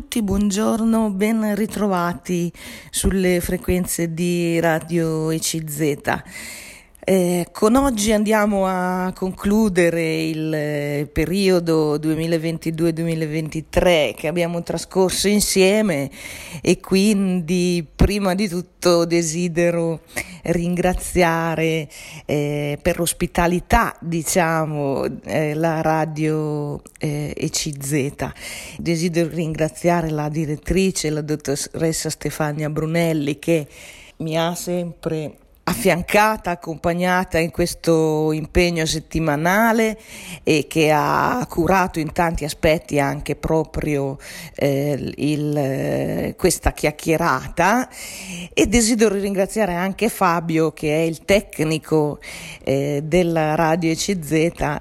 tutti, 0.00 0.22
buongiorno, 0.22 1.10
ben 1.10 1.54
ritrovati 1.54 2.50
sulle 2.88 3.38
frequenze 3.42 4.14
di 4.14 4.58
Radio 4.58 5.28
ECZ. 5.28 6.22
Eh, 7.10 7.48
con 7.50 7.74
oggi 7.74 8.12
andiamo 8.12 8.66
a 8.66 9.12
concludere 9.12 10.22
il 10.22 10.54
eh, 10.54 11.10
periodo 11.12 11.96
2022-2023 11.96 14.14
che 14.14 14.28
abbiamo 14.28 14.62
trascorso 14.62 15.26
insieme 15.26 16.08
e 16.62 16.78
quindi 16.78 17.84
prima 17.96 18.36
di 18.36 18.46
tutto 18.46 19.06
desidero 19.06 20.02
ringraziare 20.42 21.88
eh, 22.26 22.78
per 22.80 23.00
l'ospitalità 23.00 23.96
diciamo 23.98 25.04
eh, 25.24 25.54
la 25.54 25.80
radio 25.80 26.80
eh, 26.96 27.34
ECZ. 27.36 28.30
Desidero 28.78 29.30
ringraziare 29.30 30.10
la 30.10 30.28
direttrice, 30.28 31.10
la 31.10 31.22
dottoressa 31.22 32.08
Stefania 32.08 32.70
Brunelli 32.70 33.40
che 33.40 33.66
mi 34.18 34.38
ha 34.38 34.54
sempre 34.54 35.48
affiancata, 35.70 36.50
accompagnata 36.50 37.38
in 37.38 37.50
questo 37.50 38.32
impegno 38.32 38.84
settimanale 38.86 39.98
e 40.42 40.66
che 40.68 40.90
ha 40.92 41.46
curato 41.48 42.00
in 42.00 42.12
tanti 42.12 42.44
aspetti 42.44 42.98
anche 42.98 43.36
proprio 43.36 44.18
eh, 44.56 45.12
il, 45.16 45.56
eh, 45.56 46.34
questa 46.36 46.72
chiacchierata. 46.72 47.88
E 48.52 48.66
desidero 48.66 49.14
ringraziare 49.14 49.74
anche 49.74 50.08
Fabio 50.08 50.72
che 50.72 50.94
è 50.94 51.00
il 51.00 51.24
tecnico 51.24 52.18
eh, 52.64 53.02
della 53.04 53.54
radio 53.54 53.90
ECZ 53.90 54.32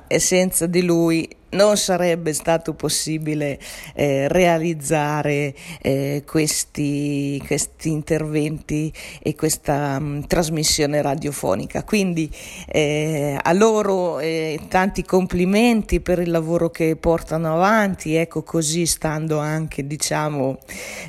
e 0.08 0.20
senza 0.20 0.66
di 0.66 0.82
lui 0.82 1.38
non 1.52 1.77
sarebbe 1.77 2.34
stato 2.34 2.73
possibile 2.73 3.59
eh, 3.95 4.27
realizzare 4.27 5.55
eh, 5.81 6.23
questi, 6.25 7.41
questi, 7.45 7.89
interventi 7.89 8.91
e 9.22 9.36
questa 9.36 10.00
mh, 10.00 10.06
mm, 10.06 10.22
trasmissione 10.22 11.02
radiofonica. 11.02 11.83
Quindi 11.83 12.30
eh, 12.67 13.38
a 13.41 13.53
loro 13.53 14.19
eh, 14.19 14.59
tanti 14.67 15.03
complimenti 15.03 16.02
per 16.02 16.19
il 16.19 16.30
lavoro 16.30 16.69
che 16.69 16.95
portano 16.95 17.53
avanti, 17.53 18.16
ecco 18.16 18.44
così 18.44 18.86
stando 18.86 19.39
anche 19.39 19.88
diciamo 19.88 20.59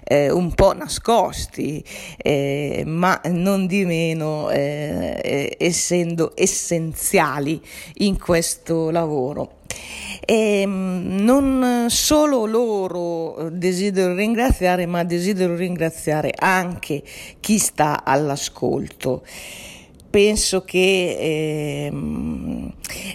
eh, 0.05 0.31
un 0.31 0.55
po' 0.55 0.73
nascosti, 0.75 1.85
eh, 2.17 2.83
ma 2.87 3.21
non 3.27 3.67
di 3.67 3.85
meno 3.85 4.49
essendo 4.51 6.33
essenziali 6.35 7.61
in 7.99 8.19
questo 8.19 8.91
lavoro. 8.91 9.60
E 10.25 10.61
ehm, 10.61 11.17
non 11.21 11.87
solo 11.89 12.47
loro 12.47 13.49
desidero 13.51 14.15
ringraziare, 14.15 14.87
ma 14.87 15.03
desidero 15.05 15.57
ringraziare 15.57 16.33
anche 16.37 17.03
chi 17.41 17.59
sta 17.59 18.05
all'ascolto. 18.05 19.23
Penso 20.11 20.65
che 20.65 21.17
eh, 21.21 21.93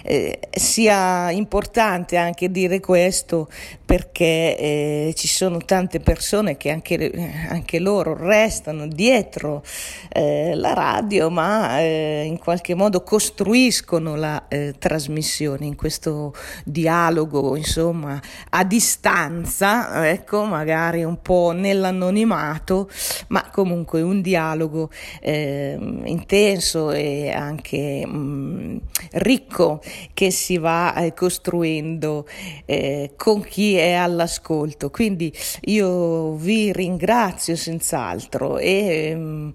eh, 0.04 0.40
sia 0.50 1.30
importante 1.30 2.16
anche 2.16 2.50
dire 2.50 2.80
questo 2.80 3.50
perché 3.96 4.58
eh, 4.58 5.14
ci 5.16 5.30
sono 5.30 5.60
tante 5.60 6.02
persone 6.02 6.58
che 6.58 6.70
anche, 6.70 7.48
anche 7.48 7.80
loro 7.80 8.14
restano 8.14 8.88
dietro 8.88 9.64
eh, 10.10 10.54
la 10.54 10.74
radio 10.74 11.30
ma 11.30 11.80
eh, 11.80 12.24
in 12.26 12.38
qualche 12.38 12.76
modo 12.76 13.04
costruiscono 13.04 14.18
la 14.18 14.50
eh, 14.50 14.76
trasmissione 14.78 15.66
in 15.66 15.78
questo 15.78 16.34
dialogo 16.66 17.56
insomma 17.56 18.22
a 18.50 18.66
distanza 18.66 20.10
ecco 20.10 20.44
magari 20.44 21.06
un 21.06 21.22
po' 21.22 21.54
nell'anonimato 21.56 22.90
ma 23.30 23.50
comunque 23.50 24.02
un 24.02 24.22
dialogo 24.22 24.90
intenso 25.22 26.92
e 26.92 27.32
anche 27.32 28.06
mh, 28.06 28.18
mm, 28.18 28.78
ricco 29.12 29.82
che 30.14 30.32
si 30.32 30.58
va 30.58 30.96
eh, 30.96 31.14
costruendo 31.14 32.28
eh, 32.66 33.14
con 33.16 33.42
chi 33.42 33.78
è 33.78 33.85
all'ascolto. 33.94 34.90
Quindi 34.90 35.32
io 35.66 36.36
vi 36.36 36.72
ringrazio 36.72 37.56
senz'altro 37.56 38.58
e 38.58 39.16
mh, 39.16 39.20
mm, 39.20 39.50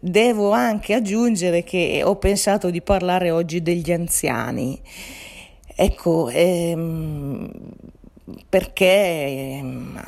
devo 0.00 0.50
anche 0.50 0.94
aggiungere 0.94 1.64
che 1.64 2.02
ho 2.04 2.16
pensato 2.16 2.70
di 2.70 2.82
parlare 2.82 3.30
oggi 3.30 3.62
degli 3.62 3.92
anziani. 3.92 4.80
Ecco, 5.74 6.28
ehm, 6.30 7.50
perché 8.48 9.58
ehm, 9.58 10.00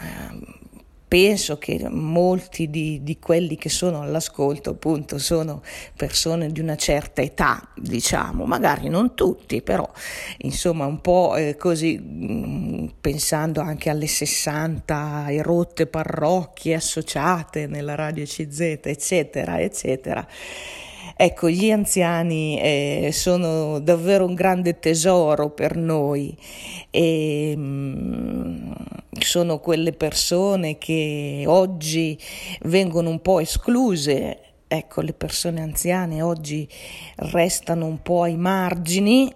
penso 1.09 1.57
che 1.57 1.89
molti 1.89 2.69
di, 2.69 3.03
di, 3.03 3.19
quelli 3.19 3.57
che 3.57 3.71
sono 3.71 4.03
all'ascolto 4.03 4.71
appunto 4.71 5.19
sono 5.19 5.63
persone 5.97 6.53
di 6.53 6.61
una 6.61 6.77
certa 6.77 7.23
età, 7.23 7.67
diciamo, 7.75 8.45
magari 8.45 8.89
non 8.89 9.15
tutti, 9.15 9.63
però 9.63 9.91
insomma 10.39 10.85
un 10.85 11.01
po' 11.01 11.35
eh, 11.37 11.57
così 11.57 11.99
mm, 11.99 12.87
pensando 13.01 13.63
anche 13.63 13.89
alle 13.89 14.07
60 14.07 15.27
erotte 15.31 15.87
parrocchie 15.87 16.75
associate 16.75 17.67
nella 17.67 17.95
radio 17.95 18.25
CZ, 18.25 18.61
eccetera, 18.83 19.61
eccetera. 19.61 20.27
Ecco, 21.21 21.51
gli 21.51 21.73
anziani 21.73 22.61
eh, 22.61 23.11
sono 23.13 23.81
davvero 23.81 24.25
un 24.25 24.35
grande 24.35 24.79
tesoro 24.79 25.51
per 25.51 25.75
noi 25.75 26.37
e 26.91 27.57
mh, 27.57 27.61
mm, 27.61 28.18
sono 29.29 29.59
quelle 29.59 29.93
persone 29.93 30.79
che 30.79 31.45
oggi 31.47 32.19
vengono 32.63 33.11
un 33.11 33.21
po' 33.21 33.41
escluse. 33.41 34.41
Ecco, 34.67 35.03
le 35.03 35.13
persone 35.13 35.61
anziane 35.61 36.23
oggi 36.23 36.67
restano 37.17 37.85
un 37.85 38.01
po' 38.01 38.23
ai 38.23 38.39
margini 38.39 39.31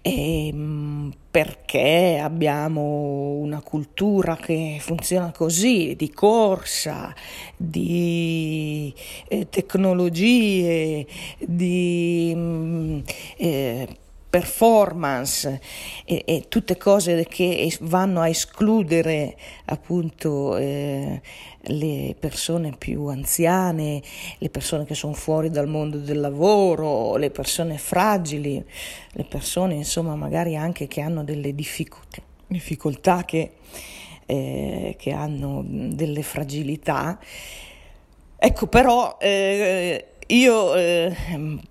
ehm, 0.00 1.12
perché 1.28 2.20
abbiamo 2.22 3.32
una 3.40 3.60
cultura 3.62 4.36
che 4.36 4.76
funziona 4.78 5.32
così, 5.32 5.96
di 5.96 6.10
corsa, 6.12 7.12
di 7.56 8.94
eh, 9.26 9.48
tecnologie, 9.48 11.04
di 11.40 12.32
mm, 12.32 12.98
eh, 13.38 13.88
performance 14.30 15.60
e, 16.04 16.22
e, 16.24 16.44
tutte 16.48 16.76
cose 16.76 17.26
che 17.26 17.76
vanno 17.80 18.20
a 18.20 18.28
escludere 18.28 19.36
appunto 19.64 20.56
eh, 20.56 21.20
le 21.62 22.16
persone 22.18 22.72
più 22.78 23.06
anziane, 23.06 24.00
le 24.38 24.48
persone 24.48 24.84
che 24.84 24.94
sono 24.94 25.14
fuori 25.14 25.50
dal 25.50 25.66
mondo 25.66 25.98
del 25.98 26.20
lavoro, 26.20 27.16
le 27.16 27.30
persone 27.30 27.76
fragili, 27.76 28.64
le 29.12 29.24
persone 29.24 29.74
insomma 29.74 30.14
magari 30.14 30.56
anche 30.56 30.86
che 30.86 31.00
hanno 31.00 31.24
delle 31.24 31.52
difficoltà, 31.52 32.22
difficoltà 32.46 33.24
che, 33.24 33.54
eh, 34.26 34.94
che 34.96 35.10
hanno 35.10 35.64
delle 35.66 36.22
fragilità. 36.22 37.18
Ecco 38.36 38.68
però 38.68 39.16
eh, 39.20 40.04
io 40.28 40.74
eh, 40.76 41.14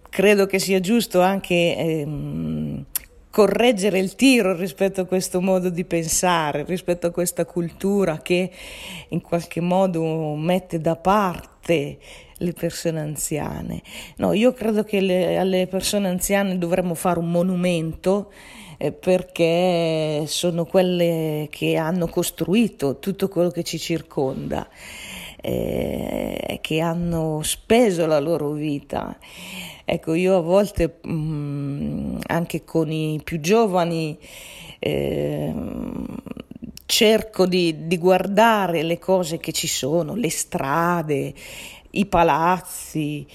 credo 0.09 0.45
che 0.45 0.59
sia 0.59 0.79
giusto 0.79 1.21
anche 1.21 1.75
ehm, 1.77 2.85
correggere 3.29 3.99
il 3.99 4.15
tiro 4.15 4.55
rispetto 4.55 5.01
a 5.01 5.05
questo 5.05 5.39
modo 5.39 5.69
di 5.69 5.85
pensare, 5.85 6.63
rispetto 6.65 7.07
a 7.07 7.11
questa 7.11 7.45
cultura 7.45 8.17
che 8.19 8.51
in 9.09 9.21
qualche 9.21 9.61
modo 9.61 10.35
mette 10.35 10.81
da 10.81 10.95
parte 10.95 11.99
le 12.37 12.53
persone 12.53 12.99
anziane. 12.99 13.81
No, 14.17 14.33
io 14.33 14.53
credo 14.53 14.83
che 14.83 14.99
le, 14.99 15.37
alle 15.37 15.67
persone 15.67 16.07
anziane 16.07 16.57
dovremmo 16.57 16.95
fare 16.95 17.19
un 17.19 17.29
monumento 17.29 18.31
eh, 18.77 18.91
perché 18.91 20.23
sono 20.25 20.65
quelle 20.65 21.47
che 21.51 21.75
hanno 21.75 22.07
costruito 22.07 22.97
tutto 22.99 23.27
quello 23.27 23.49
che 23.49 23.63
ci 23.63 23.77
circonda. 23.77 24.67
Eh, 25.41 26.59
che 26.59 26.81
hanno 26.81 27.39
speso 27.43 28.05
la 28.05 28.19
loro 28.19 28.51
vita 28.51 29.17
Ecco, 29.91 30.13
io 30.13 30.37
a 30.37 30.41
volte 30.41 30.99
mh, 31.01 31.11
mm, 31.11 32.17
anche 32.27 32.63
con 32.63 32.91
i 32.91 33.19
più 33.23 33.39
giovani 33.39 34.15
eh, 34.77 35.51
cerco 36.85 37.47
di, 37.47 37.87
di 37.87 37.97
guardare 37.97 38.83
le 38.83 38.99
cose 38.99 39.39
che 39.39 39.51
ci 39.51 39.65
sono, 39.65 40.13
le 40.13 40.29
strade, 40.29 41.33
i 41.89 42.05
palazzi, 42.05 43.25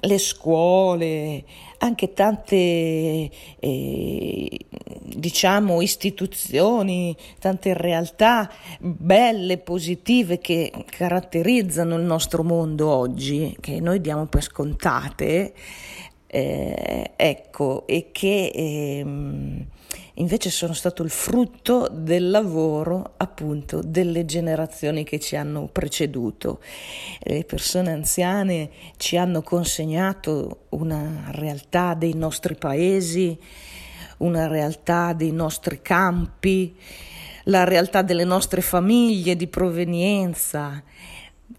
le 0.00 0.18
scuole, 0.18 1.42
anche 1.78 2.12
tante 2.12 3.30
eh, 3.58 4.58
diciamo 5.02 5.80
istituzioni, 5.80 7.16
tante 7.38 7.74
realtà 7.74 8.50
belle, 8.78 9.58
positive 9.58 10.38
che 10.38 10.72
caratterizzano 10.86 11.96
il 11.96 12.04
nostro 12.04 12.42
mondo 12.42 12.88
oggi, 12.88 13.56
che 13.60 13.80
noi 13.80 14.00
diamo 14.00 14.26
per 14.26 14.42
scontate, 14.42 15.52
eh, 16.26 17.10
ecco, 17.16 17.86
e 17.86 18.08
che 18.12 18.50
eh, 18.54 19.66
invece 20.14 20.50
sono 20.50 20.72
stato 20.74 21.02
il 21.02 21.10
frutto 21.10 21.88
del 21.90 22.30
lavoro 22.30 23.14
appunto 23.16 23.80
delle 23.82 24.24
generazioni 24.24 25.04
che 25.04 25.18
ci 25.18 25.36
hanno 25.36 25.66
preceduto. 25.66 26.60
Le 27.20 27.44
persone 27.44 27.92
anziane 27.92 28.70
ci 28.96 29.16
hanno 29.16 29.42
consegnato 29.42 30.66
una 30.70 31.30
realtà 31.30 31.94
dei 31.94 32.14
nostri 32.14 32.54
paesi, 32.54 33.36
una 34.18 34.46
realtà 34.46 35.12
dei 35.12 35.32
nostri 35.32 35.80
campi, 35.82 36.76
la 37.44 37.64
realtà 37.64 38.02
delle 38.02 38.24
nostre 38.24 38.60
famiglie 38.60 39.36
di 39.36 39.48
provenienza 39.48 40.82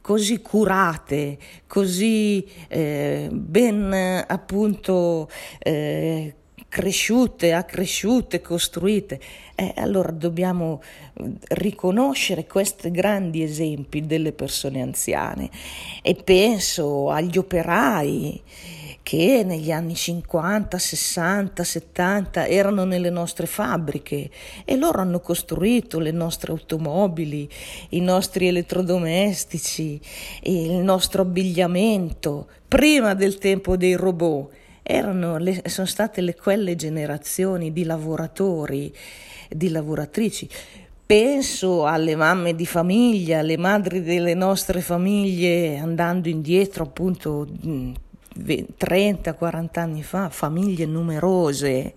così 0.01 0.41
curate, 0.41 1.37
così 1.67 2.45
eh, 2.67 3.27
ben 3.31 4.23
appunto 4.27 5.29
eh, 5.59 6.35
cresciute, 6.75 7.53
accresciute, 7.53 8.41
costruite. 8.41 9.17
Eh, 9.55 9.71
allora 9.77 10.11
dobbiamo 10.11 10.81
riconoscere 11.51 12.45
questi 12.45 12.91
grandi 12.91 13.41
esempi 13.41 14.05
delle 14.05 14.33
persone 14.33 14.81
anziane 14.81 15.49
e 16.01 16.15
penso 16.15 17.11
agli 17.11 17.37
operai 17.37 18.41
che 19.03 19.43
negli 19.45 19.71
anni 19.71 19.95
50, 19.95 20.77
60, 20.77 21.63
70 21.63 22.45
erano 22.45 22.83
nelle 22.83 23.09
nostre 23.09 23.45
fabbriche 23.45 24.29
e 24.65 24.75
loro 24.75 24.99
hanno 24.99 25.21
costruito 25.21 25.99
le 25.99 26.11
nostre 26.11 26.51
automobili, 26.51 27.47
i 27.91 28.01
nostri 28.01 28.47
elettrodomestici, 28.47 29.97
il 30.41 30.73
nostro 30.73 31.21
abbigliamento, 31.21 32.47
prima 32.67 33.13
del 33.13 33.37
tempo 33.37 33.77
dei 33.77 33.93
robot. 33.93 34.63
Erano 34.87 35.37
le, 35.37 35.63
sono 35.65 35.87
state 35.87 36.21
le, 36.21 36.35
quelle 36.35 36.75
generazioni 36.75 37.73
di 37.73 37.85
lavoratori, 37.85 38.93
di 39.49 39.69
lavoratrici. 39.69 40.47
Penso 41.03 41.87
alle 41.87 42.15
mamme 42.15 42.53
di 42.53 42.67
famiglia, 42.67 43.39
alle 43.39 43.57
madri 43.57 44.03
delle 44.03 44.35
nostre 44.35 44.81
famiglie, 44.81 45.77
andando 45.77 46.29
indietro 46.29 46.83
appunto 46.83 47.47
30-40 48.37 49.79
anni 49.79 50.03
fa, 50.03 50.29
famiglie 50.29 50.85
numerose 50.85 51.93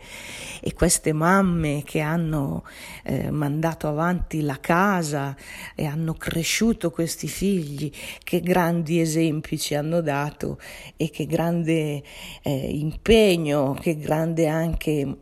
e 0.60 0.74
queste 0.74 1.12
mamme 1.12 1.82
che 1.84 2.00
hanno 2.00 2.64
eh, 3.02 3.30
mandato 3.30 3.88
avanti 3.88 4.40
la 4.42 4.58
casa 4.60 5.36
e 5.74 5.84
hanno 5.84 6.14
cresciuto 6.14 6.90
questi 6.90 7.26
figli, 7.26 7.90
che 8.22 8.40
grandi 8.40 9.00
esempi 9.00 9.58
ci 9.58 9.74
hanno 9.74 10.00
dato 10.00 10.58
e 10.96 11.10
che 11.10 11.26
grande 11.26 12.02
eh, 12.42 12.68
impegno, 12.72 13.76
che 13.80 13.96
grande 13.96 14.46
anche 14.46 15.16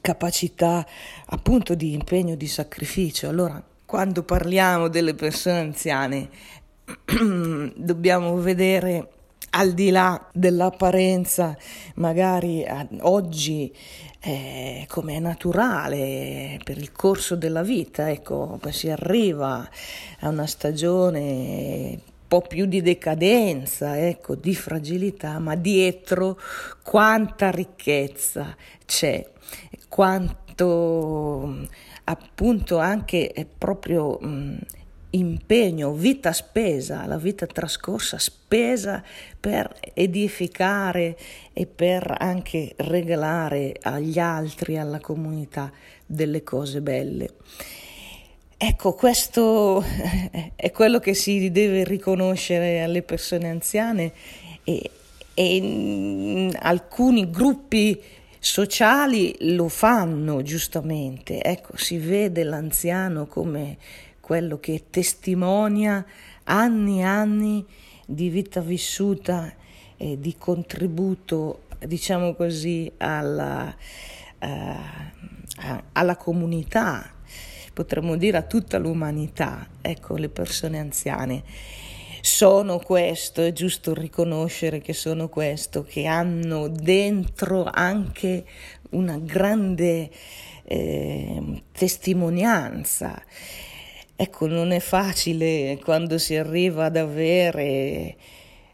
capacità 0.00 0.86
appunto 1.26 1.74
di 1.74 1.92
impegno, 1.92 2.34
di 2.34 2.46
sacrificio. 2.46 3.28
Allora, 3.28 3.62
quando 3.86 4.22
parliamo 4.22 4.88
delle 4.88 5.14
persone 5.14 5.60
anziane, 5.60 6.28
dobbiamo 7.74 8.36
vedere 8.36 9.12
al 9.58 9.72
di 9.72 9.90
là 9.90 10.24
dell'apparenza, 10.32 11.56
magari 11.96 12.64
oggi 13.00 13.74
eh, 14.20 14.84
come 14.88 15.16
è 15.16 15.18
naturale 15.18 16.60
per 16.62 16.78
il 16.78 16.92
corso 16.92 17.34
della 17.34 17.62
vita, 17.62 18.08
ecco, 18.08 18.60
si 18.70 18.88
arriva 18.88 19.68
a 20.20 20.28
una 20.28 20.46
stagione 20.46 22.00
po' 22.28 22.42
più 22.42 22.66
di 22.66 22.82
decadenza, 22.82 23.98
ecco, 23.98 24.36
di 24.36 24.54
fragilità, 24.54 25.38
ma 25.40 25.56
dietro 25.56 26.38
quanta 26.82 27.50
ricchezza 27.50 28.54
c'è, 28.86 29.28
quanto 29.88 31.66
appunto 32.04 32.78
anche 32.78 33.46
proprio 33.58 34.18
mh, 34.20 34.58
impegno, 35.10 35.92
vita 35.92 36.32
spesa, 36.32 37.06
la 37.06 37.16
vita 37.16 37.46
trascorsa 37.46 38.18
spesa 38.18 39.02
per 39.38 39.74
edificare 39.94 41.16
e 41.52 41.66
per 41.66 42.14
anche 42.18 42.74
regalare 42.76 43.74
agli 43.82 44.18
altri, 44.18 44.78
alla 44.78 45.00
comunità, 45.00 45.72
delle 46.04 46.42
cose 46.42 46.80
belle. 46.80 47.30
Ecco, 48.56 48.92
questo 48.94 49.84
è 50.56 50.70
quello 50.72 50.98
che 50.98 51.14
si 51.14 51.50
deve 51.50 51.84
riconoscere 51.84 52.82
alle 52.82 53.02
persone 53.02 53.48
anziane 53.48 54.12
e, 54.64 54.90
e 55.32 56.50
alcuni 56.58 57.30
gruppi 57.30 58.02
sociali 58.38 59.34
lo 59.54 59.68
fanno 59.68 60.42
giustamente. 60.42 61.42
Ecco, 61.42 61.76
si 61.76 61.98
vede 61.98 62.42
l'anziano 62.42 63.26
come 63.26 63.76
quello 64.28 64.60
che 64.60 64.84
testimonia 64.90 66.04
anni 66.44 66.98
e 66.98 67.02
anni 67.02 67.64
di 68.04 68.28
vita 68.28 68.60
vissuta 68.60 69.50
e 69.96 70.20
di 70.20 70.34
contributo, 70.36 71.62
diciamo 71.78 72.34
così, 72.34 72.92
alla, 72.98 73.74
uh, 74.38 74.46
alla 75.92 76.16
comunità, 76.16 77.10
potremmo 77.72 78.18
dire 78.18 78.36
a 78.36 78.42
tutta 78.42 78.76
l'umanità, 78.76 79.66
ecco, 79.80 80.16
le 80.16 80.28
persone 80.28 80.78
anziane. 80.78 81.42
Sono 82.20 82.80
questo, 82.80 83.40
è 83.42 83.52
giusto 83.54 83.94
riconoscere 83.94 84.82
che 84.82 84.92
sono 84.92 85.30
questo, 85.30 85.84
che 85.84 86.04
hanno 86.04 86.68
dentro 86.68 87.64
anche 87.64 88.44
una 88.90 89.16
grande 89.16 90.10
eh, 90.64 91.62
testimonianza 91.72 93.22
Ecco, 94.20 94.48
non 94.48 94.72
è 94.72 94.80
facile 94.80 95.78
quando 95.80 96.18
si 96.18 96.34
arriva 96.34 96.86
ad 96.86 96.96
avere 96.96 98.16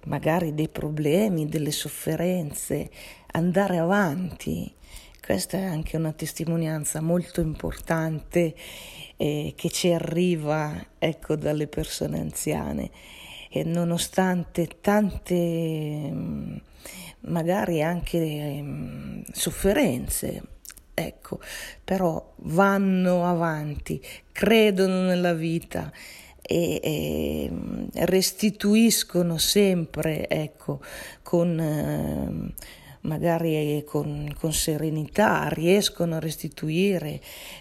magari 0.05 0.55
dei 0.55 0.71
problemi, 0.71 1.51
delle 1.51 1.71
sofferenze, 1.71 2.89
andare 3.33 3.77
avanti. 3.77 4.73
Questa 5.21 5.59
è 5.59 5.65
anche 5.65 5.99
una 5.99 6.13
testimonianza 6.13 7.03
molto 7.03 7.43
importante 7.43 8.55
eh, 9.19 9.53
che 9.55 9.69
ci 9.69 9.93
arriva 9.93 10.83
ecco, 10.99 11.37
dalle 11.37 11.67
persone 11.67 12.21
anziane 12.21 12.91
e 13.51 13.65
nonostante 13.65 14.81
tante 14.81 15.35
mm, 16.11 16.57
magari 17.27 17.83
anche 17.83 18.17
eh, 18.17 19.23
sofferenze 19.31 20.54
ecco, 20.95 21.41
però 21.83 22.35
vanno 22.37 23.27
avanti, 23.27 24.01
credono 24.33 25.03
nella 25.03 25.35
vita 25.35 25.93
e, 26.41 26.81
e 26.83 27.53
restituiscono 28.07 29.39
sempre, 29.39 30.29
ecco, 30.29 30.81
con... 31.23 31.59
Eh, 31.61 32.83
magari 33.05 33.85
con, 33.87 34.35
con, 34.39 34.55
serenità 34.55 35.49
riescono 35.49 36.15
a 36.15 36.21
restituire 36.21 37.21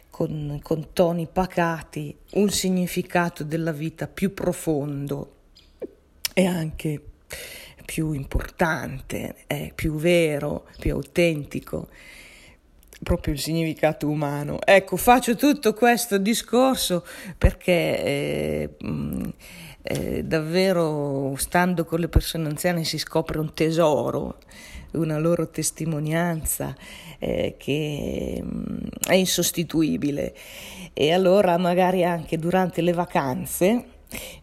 con, 0.09 0.57
con, 0.63 0.93
toni 0.93 1.27
pacati 1.27 2.15
un 2.35 2.49
significato 2.49 3.43
della 3.43 3.73
vita 3.73 4.07
più 4.07 4.33
profondo 4.33 5.33
e 6.33 6.45
anche 6.45 7.01
più 7.85 8.13
importante, 8.13 9.35
eh, 9.47 9.73
più 9.75 9.95
vero, 9.95 10.65
più 10.79 10.93
autentico 10.93 11.89
proprio 13.03 13.33
il 13.33 13.39
significato 13.39 14.07
umano. 14.07 14.59
Ecco, 14.63 14.97
faccio 14.97 15.35
tutto 15.35 15.73
questo 15.73 16.17
discorso 16.17 17.05
perché 17.37 18.03
eh, 18.03 18.69
eh, 19.83 20.23
davvero 20.23 21.35
stando 21.37 21.85
con 21.85 21.99
le 21.99 22.07
persone 22.07 22.47
anziane 22.47 22.83
si 22.83 22.97
scopre 22.97 23.39
un 23.39 23.53
tesoro, 23.53 24.37
una 24.91 25.17
loro 25.17 25.49
testimonianza 25.49 26.75
eh, 27.19 27.55
che 27.57 28.41
mh, 28.41 28.87
è 29.07 29.15
insostituibile. 29.15 30.33
E 30.93 31.11
allora 31.11 31.57
magari 31.57 32.03
anche 32.03 32.37
durante 32.37 32.81
le 32.81 32.93
vacanze, 32.93 33.85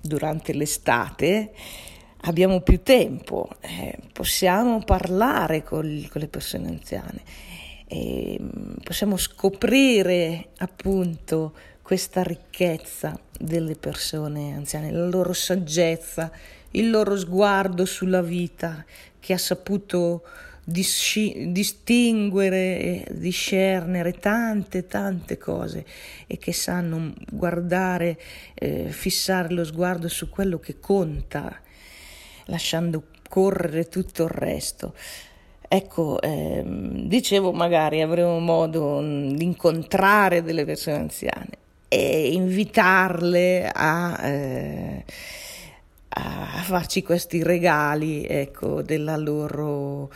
durante 0.00 0.52
l'estate, 0.52 1.52
abbiamo 2.22 2.60
più 2.60 2.82
tempo, 2.82 3.48
eh, 3.60 3.96
possiamo 4.12 4.82
parlare 4.84 5.62
con, 5.62 6.06
con 6.10 6.20
le 6.20 6.28
persone 6.28 6.68
anziane 6.68 7.22
e 7.92 8.38
mm, 8.40 8.74
possiamo 8.84 9.16
scoprire 9.16 10.50
appunto 10.58 11.54
questa 11.82 12.22
ricchezza 12.22 13.18
delle 13.36 13.74
persone 13.74 14.54
anziane, 14.54 14.92
la 14.92 15.08
loro 15.08 15.32
saggezza, 15.32 16.30
il 16.72 16.88
loro 16.88 17.16
sguardo 17.16 17.84
sulla 17.84 18.22
vita 18.22 18.84
che 19.18 19.32
ha 19.32 19.38
saputo 19.38 20.22
disci- 20.62 21.50
distinguere 21.50 22.78
e 22.78 23.06
discernere 23.10 24.12
tante 24.12 24.86
tante 24.86 25.36
cose 25.36 25.84
e 26.28 26.38
che 26.38 26.52
sanno 26.52 27.12
guardare, 27.28 28.20
eh, 28.54 28.86
fissare 28.90 29.52
lo 29.52 29.64
sguardo 29.64 30.06
su 30.06 30.28
quello 30.28 30.60
che 30.60 30.78
conta, 30.78 31.60
lasciando 32.44 33.06
correre 33.28 33.88
tutto 33.88 34.22
il 34.22 34.30
resto. 34.30 34.94
Ecco, 35.72 36.20
ehm, 36.20 37.06
dicevo, 37.06 37.52
magari 37.52 38.00
avremo 38.02 38.40
modo 38.40 39.00
di 39.00 39.44
incontrare 39.44 40.42
delle 40.42 40.64
persone 40.64 40.96
anziane 40.96 41.50
e 41.86 42.32
invitarle 42.32 43.70
a, 43.72 44.18
eh, 44.20 45.04
a 46.08 46.60
farci 46.64 47.04
questi 47.04 47.44
regali 47.44 48.26
ecco, 48.26 48.82
della, 48.82 49.16
loro, 49.16 50.10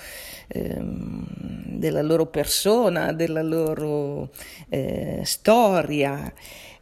ehm, 0.49 1.25
della 1.67 2.03
loro 2.03 2.27
persona, 2.27 3.13
della 3.13 3.43
loro 3.43 4.31
eh, 4.71 5.21
storia 5.23 6.33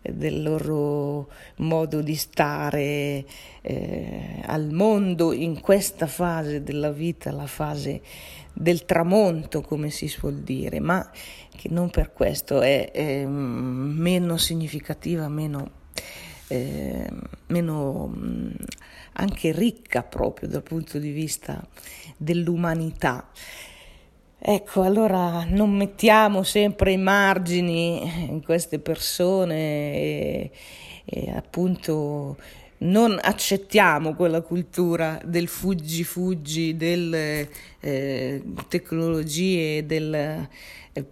del 0.02 0.42
loro 0.42 1.28
modo 1.56 2.00
di 2.00 2.16
stare 2.16 3.24
eh, 3.62 4.42
al 4.46 4.70
mondo 4.72 5.32
in 5.32 5.60
questa 5.60 6.06
fase 6.06 6.62
della 6.62 6.90
vita, 6.90 7.30
la 7.30 7.46
fase 7.46 8.00
del 8.52 8.84
tramonto, 8.84 9.60
come 9.62 9.90
si 9.90 10.08
suol 10.08 10.40
dire, 10.40 10.80
ma 10.80 11.10
che 11.56 11.68
non 11.68 11.90
per 11.90 12.12
questo 12.12 12.60
è, 12.60 12.90
è 12.90 13.24
meno 13.24 14.36
significativa, 14.36 15.28
meno, 15.28 15.70
eh, 16.48 17.08
meno 17.48 18.14
anche 19.14 19.52
ricca 19.52 20.02
proprio 20.02 20.48
dal 20.48 20.62
punto 20.62 20.98
di 20.98 21.10
vista 21.10 21.66
dell'umanità. 22.16 23.28
Ecco, 24.44 24.82
allora 24.82 25.44
non 25.44 25.70
mettiamo 25.70 26.42
sempre 26.42 26.92
i 26.92 26.98
margini 26.98 28.26
in 28.28 28.42
queste 28.42 28.80
persone 28.80 29.94
e, 29.94 30.50
e 31.04 31.30
appunto 31.30 32.36
non 32.82 33.18
accettiamo 33.20 34.14
quella 34.14 34.40
cultura 34.40 35.20
del 35.24 35.48
fuggi 35.48 36.04
fuggi, 36.04 36.76
delle 36.76 37.48
eh, 37.80 38.42
tecnologie, 38.68 39.86
della 39.86 40.48
eh, 40.92 41.04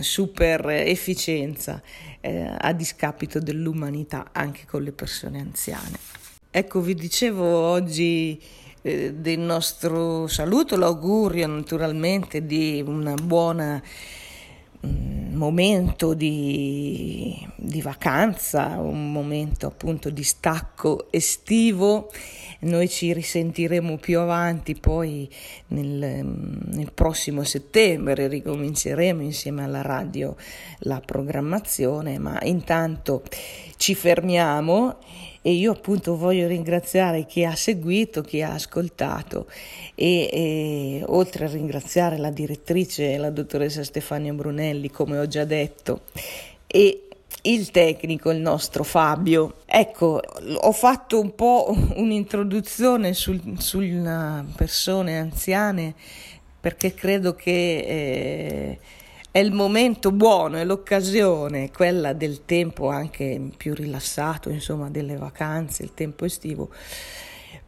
super 0.00 0.68
efficienza 0.70 1.82
eh, 2.20 2.54
a 2.58 2.72
discapito 2.72 3.38
dell'umanità 3.38 4.30
anche 4.32 4.64
con 4.66 4.82
le 4.82 4.92
persone 4.92 5.40
anziane. 5.40 5.98
Ecco, 6.50 6.80
vi 6.80 6.94
dicevo 6.94 7.44
oggi 7.44 8.40
eh, 8.82 9.12
del 9.14 9.38
nostro 9.38 10.26
saluto, 10.26 10.76
l'augurio 10.76 11.46
naturalmente 11.46 12.46
di 12.46 12.82
una 12.84 13.14
buona 13.14 13.76
mm, 13.76 14.25
momento 14.80 16.14
di, 16.14 17.46
di, 17.56 17.82
vacanza, 17.82 18.78
un 18.78 19.12
momento 19.12 19.66
appunto 19.66 20.10
di 20.10 20.22
stacco 20.22 21.06
estivo. 21.10 22.10
Noi 22.60 22.88
ci 22.88 23.12
risentiremo 23.12 23.98
più 23.98 24.18
avanti, 24.18 24.74
poi 24.74 25.28
nel, 25.68 26.24
nel 26.24 26.92
prossimo 26.92 27.44
settembre 27.44 28.28
ricominceremo 28.28 29.22
insieme 29.22 29.62
alla 29.62 29.82
radio 29.82 30.36
la 30.80 31.00
programmazione, 31.04 32.18
ma 32.18 32.38
intanto 32.42 33.22
ci 33.76 33.94
fermiamo 33.94 34.96
e 35.46 35.52
io 35.52 35.70
appunto 35.70 36.16
voglio 36.16 36.48
ringraziare 36.48 37.24
chi 37.24 37.44
ha 37.44 37.54
seguito, 37.54 38.20
chi 38.20 38.42
ha 38.42 38.54
ascoltato 38.54 39.46
e, 39.94 40.28
e 40.32 41.02
oltre 41.06 41.44
a 41.44 41.48
ringraziare 41.48 42.18
la 42.18 42.30
direttrice, 42.30 43.16
la 43.16 43.30
dottoressa 43.30 43.84
Stefania 43.84 44.32
Brunelli, 44.32 44.90
come 44.90 45.16
ho 45.20 45.28
già 45.28 45.44
detto, 45.44 46.00
e 46.66 47.06
il 47.42 47.70
tecnico, 47.70 48.32
il 48.32 48.40
nostro 48.40 48.82
Fabio. 48.82 49.58
Ecco, 49.66 50.20
ho 50.56 50.72
fatto 50.72 51.20
un 51.20 51.32
po' 51.36 51.72
un'introduzione 51.94 53.14
sul, 53.14 53.40
sulle 53.58 54.46
persone 54.56 55.16
anziane 55.16 55.94
perché 56.58 56.92
credo 56.92 57.36
che 57.36 57.76
eh, 57.78 58.78
è 59.36 59.40
il 59.40 59.52
momento 59.52 60.12
buono, 60.12 60.56
è 60.56 60.64
l'occasione, 60.64 61.70
quella 61.70 62.14
del 62.14 62.46
tempo 62.46 62.88
anche 62.88 63.38
più 63.54 63.74
rilassato, 63.74 64.48
insomma, 64.48 64.88
delle 64.88 65.16
vacanze, 65.18 65.82
il 65.82 65.92
tempo 65.92 66.24
estivo, 66.24 66.70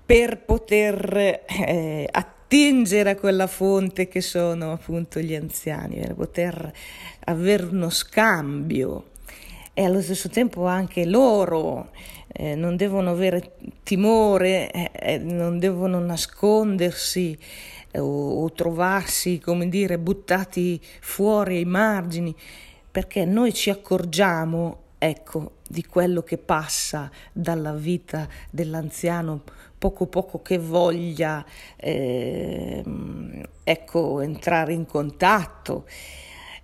per 0.07 0.39
poter 0.47 1.43
eh, 1.47 2.09
attingere 2.11 3.11
a 3.11 3.17
quella 3.17 3.47
fonte 3.47 4.09
che 4.09 4.23
sono 4.23 4.73
appunto 4.73 5.21
gli 5.21 5.35
anziani, 5.35 5.99
per 6.01 6.15
poter 6.15 6.73
avere 7.27 7.65
uno 7.65 7.91
scambio. 7.91 9.11
E 9.75 9.85
allo 9.85 10.01
stesso 10.01 10.31
tempo 10.31 10.65
anche 10.65 11.05
loro 11.05 11.91
eh, 12.29 12.55
non 12.55 12.77
devono 12.77 13.11
avere 13.11 13.57
timore, 13.83 14.71
eh, 14.71 14.91
eh 14.95 15.19
non 15.19 15.59
devono 15.59 15.99
nascondersi 15.99 17.39
o, 17.99 18.43
o 18.43 18.52
trovarsi, 18.52 19.38
come 19.38 19.69
dire, 19.69 19.99
buttati 19.99 20.81
fuori 21.00 21.57
ai 21.57 21.64
margini, 21.64 22.35
perché 22.90 23.25
noi 23.25 23.52
ci 23.52 23.71
accorgiamo, 23.71 24.83
ecco, 24.99 25.52
di 25.69 25.85
quello 25.85 26.23
che 26.23 26.38
passa 26.38 27.11
dalla 27.33 27.75
vita 27.75 28.26
dell'anziano 28.50 29.43
poco 29.78 30.07
poco 30.07 30.43
che 30.43 30.59
voglia 30.59 31.45
eh, 31.76 32.83
ecco, 33.62 34.21
entrare 34.21 34.73
in 34.73 34.87
contatto. 34.87 35.87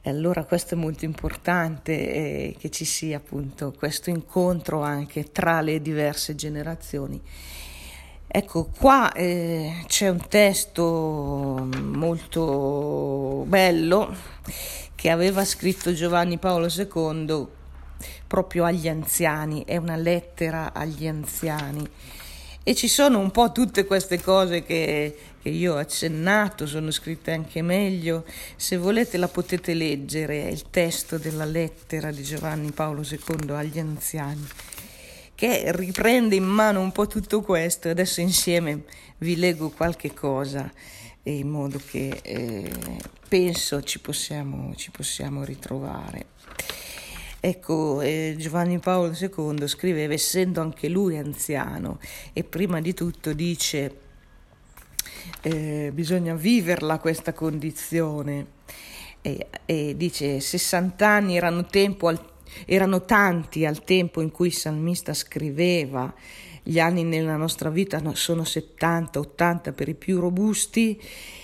E 0.06 0.10
allora 0.10 0.44
questo 0.44 0.74
è 0.74 0.76
molto 0.76 1.06
importante 1.06 1.92
eh, 1.92 2.56
che 2.58 2.70
ci 2.70 2.84
sia 2.84 3.16
appunto 3.16 3.72
questo 3.72 4.10
incontro 4.10 4.82
anche 4.82 5.32
tra 5.32 5.62
le 5.62 5.80
diverse 5.80 6.34
generazioni. 6.34 7.20
Ecco, 8.36 8.64
qua 8.64 9.12
eh, 9.12 9.84
c'è 9.86 10.08
un 10.08 10.26
testo 10.26 11.68
molto 11.70 13.44
bello 13.46 14.12
che 14.96 15.10
aveva 15.10 15.44
scritto 15.44 15.92
Giovanni 15.92 16.38
Paolo 16.38 16.66
II 16.66 17.46
proprio 18.26 18.64
agli 18.64 18.88
anziani, 18.88 19.62
è 19.64 19.76
una 19.76 19.94
lettera 19.94 20.72
agli 20.72 21.06
anziani. 21.06 21.88
E 22.64 22.74
ci 22.74 22.88
sono 22.88 23.20
un 23.20 23.30
po' 23.30 23.52
tutte 23.52 23.84
queste 23.84 24.20
cose 24.20 24.64
che, 24.64 25.16
che 25.40 25.48
io 25.48 25.74
ho 25.74 25.78
accennato, 25.78 26.66
sono 26.66 26.90
scritte 26.90 27.30
anche 27.30 27.62
meglio. 27.62 28.24
Se 28.56 28.76
volete 28.76 29.16
la 29.16 29.28
potete 29.28 29.74
leggere, 29.74 30.48
è 30.48 30.50
il 30.50 30.70
testo 30.70 31.18
della 31.18 31.44
lettera 31.44 32.10
di 32.10 32.24
Giovanni 32.24 32.72
Paolo 32.72 33.02
II 33.08 33.50
agli 33.50 33.78
anziani 33.78 34.44
che 35.44 35.72
riprende 35.72 36.36
in 36.36 36.44
mano 36.44 36.80
un 36.80 36.90
po' 36.90 37.06
tutto 37.06 37.42
questo. 37.42 37.90
Adesso 37.90 38.22
insieme 38.22 38.84
vi 39.18 39.36
leggo 39.36 39.68
qualche 39.68 40.14
cosa 40.14 40.72
in 41.24 41.50
modo 41.50 41.78
che 41.86 42.18
eh, 42.22 42.72
penso 43.28 43.82
ci 43.82 44.00
possiamo, 44.00 44.74
ci 44.74 44.90
possiamo 44.90 45.44
ritrovare. 45.44 46.28
Ecco, 47.40 48.00
eh, 48.00 48.36
Giovanni 48.38 48.78
Paolo 48.78 49.12
II 49.14 49.68
scriveva, 49.68 50.14
essendo 50.14 50.62
anche 50.62 50.88
lui 50.88 51.18
anziano, 51.18 51.98
e 52.32 52.42
prima 52.42 52.80
di 52.80 52.94
tutto 52.94 53.34
dice, 53.34 53.96
eh, 55.42 55.90
bisogna 55.92 56.34
viverla 56.34 56.98
questa 56.98 57.34
condizione, 57.34 58.46
e, 59.20 59.48
e 59.66 59.94
dice, 59.94 60.40
60 60.40 61.06
anni 61.06 61.36
erano 61.36 61.66
tempo 61.66 62.08
al 62.08 62.33
erano 62.66 63.04
tanti 63.04 63.64
al 63.66 63.84
tempo 63.84 64.20
in 64.20 64.30
cui 64.30 64.48
il 64.48 64.54
salmista 64.54 65.14
scriveva, 65.14 66.12
gli 66.62 66.78
anni 66.78 67.04
nella 67.04 67.36
nostra 67.36 67.68
vita 67.68 68.00
sono 68.14 68.44
70, 68.44 69.18
80 69.18 69.72
per 69.72 69.88
i 69.88 69.94
più 69.94 70.18
robusti, 70.18 71.00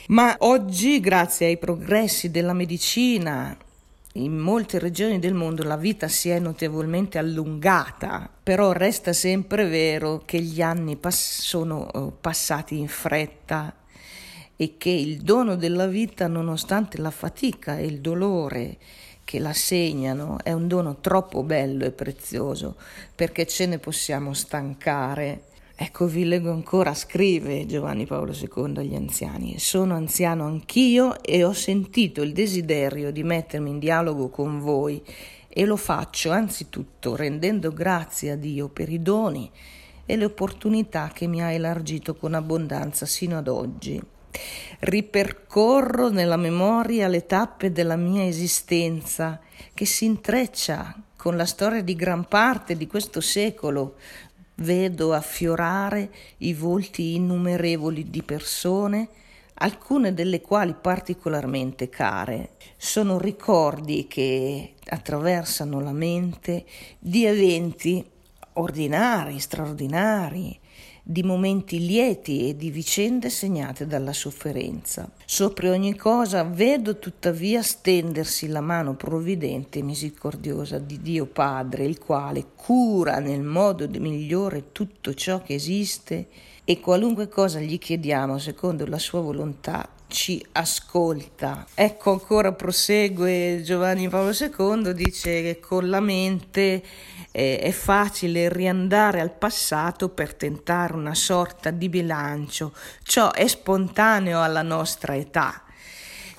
ma 0.09 0.35
oggi 0.41 0.99
grazie 1.01 1.47
ai 1.47 1.59
progressi 1.59 2.31
della 2.31 2.55
medicina 2.55 3.57
in 4.15 4.37
molte 4.37 4.81
regioni 4.81 5.21
del 5.21 5.35
mondo 5.35 5.63
la 5.63 5.77
vita 5.77 6.09
si 6.09 6.31
è 6.31 6.41
notevolmente 6.41 7.17
allungata, 7.17 8.29
però 8.43 8.73
resta 8.73 9.13
sempre 9.13 9.69
vero 9.69 10.23
che 10.25 10.41
gli 10.41 10.61
anni 10.61 10.97
pass- 10.97 11.43
sono 11.43 11.93
eh, 11.93 12.13
passati 12.21 12.77
in 12.77 12.89
fretta 12.89 13.73
e 14.57 14.75
che 14.79 14.91
il 14.91 15.19
dono 15.19 15.55
della 15.55 15.87
vita, 15.87 16.27
nonostante 16.27 16.99
la 16.99 17.13
fatica 17.13 17.79
e 17.79 17.87
il 17.87 18.01
dolore 18.01 18.79
che 19.31 19.39
la 19.39 19.53
segnano 19.53 20.39
è 20.43 20.51
un 20.51 20.67
dono 20.67 20.97
troppo 21.01 21.45
bello 21.45 21.85
e 21.85 21.93
prezioso 21.93 22.75
perché 23.15 23.47
ce 23.47 23.67
ne 23.67 23.79
possiamo 23.79 24.35
stancare. 24.35 25.43
Ecco, 25.77 26.07
vi 26.07 26.25
leggo 26.25 26.51
ancora, 26.51 26.95
scrive 26.95 27.65
Giovanni 27.65 28.07
Paolo 28.07 28.33
II 28.33 28.79
agli 28.79 28.97
anziani, 28.97 29.61
sono 29.61 29.95
anziano 29.95 30.47
anch'io 30.47 31.23
e 31.23 31.45
ho 31.45 31.53
sentito 31.53 32.23
il 32.23 32.33
desiderio 32.33 33.13
di 33.13 33.23
mettermi 33.23 33.71
in 33.71 33.79
dialogo 33.79 34.31
con 34.31 34.59
voi 34.59 35.01
e 35.47 35.65
lo 35.65 35.77
faccio 35.77 36.33
anzitutto 36.33 37.15
rendendo 37.15 37.73
grazie 37.73 38.33
a 38.33 38.37
Dio 38.37 38.69
per 38.69 38.89
i 38.89 39.01
doni 39.01 39.49
e 40.07 40.17
le 40.17 40.25
opportunità 40.25 41.13
che 41.15 41.29
mi 41.29 41.41
ha 41.41 41.53
elargito 41.53 42.17
con 42.17 42.35
abbondanza 42.35 43.07
sino 43.07 43.39
ad 43.39 43.47
oggi. 43.47 44.03
Ripercorro 44.81 46.09
nella 46.09 46.37
memoria 46.37 47.09
le 47.09 47.27
tappe 47.27 47.73
della 47.73 47.97
mia 47.97 48.25
esistenza 48.25 49.41
che 49.75 49.85
si 49.85 50.05
intreccia 50.05 50.95
con 51.17 51.37
la 51.37 51.47
storia 51.47 51.83
di 51.83 51.95
gran 51.95 52.27
parte 52.27 52.77
di 52.77 52.87
questo 52.87 53.21
secolo. 53.21 53.97
Vedo 54.57 55.13
affiorare 55.13 56.11
i 56.39 56.55
volti 56.55 57.15
innumerevoli 57.15 58.11
di 58.11 58.23
persone 58.23 59.09
alcune 59.63 60.15
delle 60.15 60.41
quali 60.41 60.75
particolarmente 60.79 61.89
care. 61.89 62.51
Sono 62.77 63.19
ricordi 63.19 64.07
che 64.07 64.75
attraversano 64.87 65.81
la 65.81 65.93
mente 65.93 66.65
di 66.99 67.27
eventi 67.27 68.05
ordinari, 68.55 69.39
straordinari, 69.39 70.59
di 71.11 71.25
momenti 71.25 71.85
lieti 71.85 72.49
e 72.49 72.57
di 72.57 72.71
vicende 72.71 73.31
segnate 73.31 73.85
dalla 73.85 74.13
sofferenza. 74.13 75.11
Sopra 75.25 75.71
ogni 75.71 75.97
cosa 75.97 76.45
vedo 76.45 77.01
tuttavia 77.01 77.63
stendersi 77.63 78.47
la 78.47 78.61
mano 78.61 78.95
provvidente 78.95 79.81
e 79.81 79.83
misericordiosa 79.83 80.79
di 80.79 81.01
Dio 81.03 81.27
Padre, 81.27 81.85
il 81.85 81.99
quale 81.99 82.47
cura 82.55 83.19
nel 83.19 83.43
modo 83.43 83.89
migliore 83.89 84.71
tutto 84.71 85.13
ciò 85.13 85.43
che 85.43 85.55
esiste 85.55 86.29
e 86.65 86.79
qualunque 86.79 87.29
cosa 87.29 87.59
gli 87.59 87.79
chiediamo 87.79 88.39
secondo 88.39 88.87
la 88.87 88.99
sua 88.99 89.21
volontà 89.21 89.89
ci 90.11 90.45
ascolta. 90.53 91.65
Ecco 91.75 92.11
ancora 92.11 92.53
prosegue 92.53 93.63
Giovanni 93.63 94.09
Paolo 94.09 94.33
II, 94.33 94.93
dice 94.93 95.41
che 95.43 95.61
con 95.61 95.89
la 95.89 96.01
mente 96.01 96.83
eh, 97.31 97.59
è 97.59 97.71
facile 97.71 98.49
riandare 98.49 99.21
al 99.21 99.33
passato 99.33 100.09
per 100.11 100.35
tentare 100.35 100.95
una 100.95 101.15
sorta 101.15 101.71
di 101.71 101.89
bilancio, 101.89 102.75
ciò 103.03 103.31
è 103.31 103.47
spontaneo 103.47 104.43
alla 104.43 104.63
nostra 104.63 105.17
età. 105.17 105.63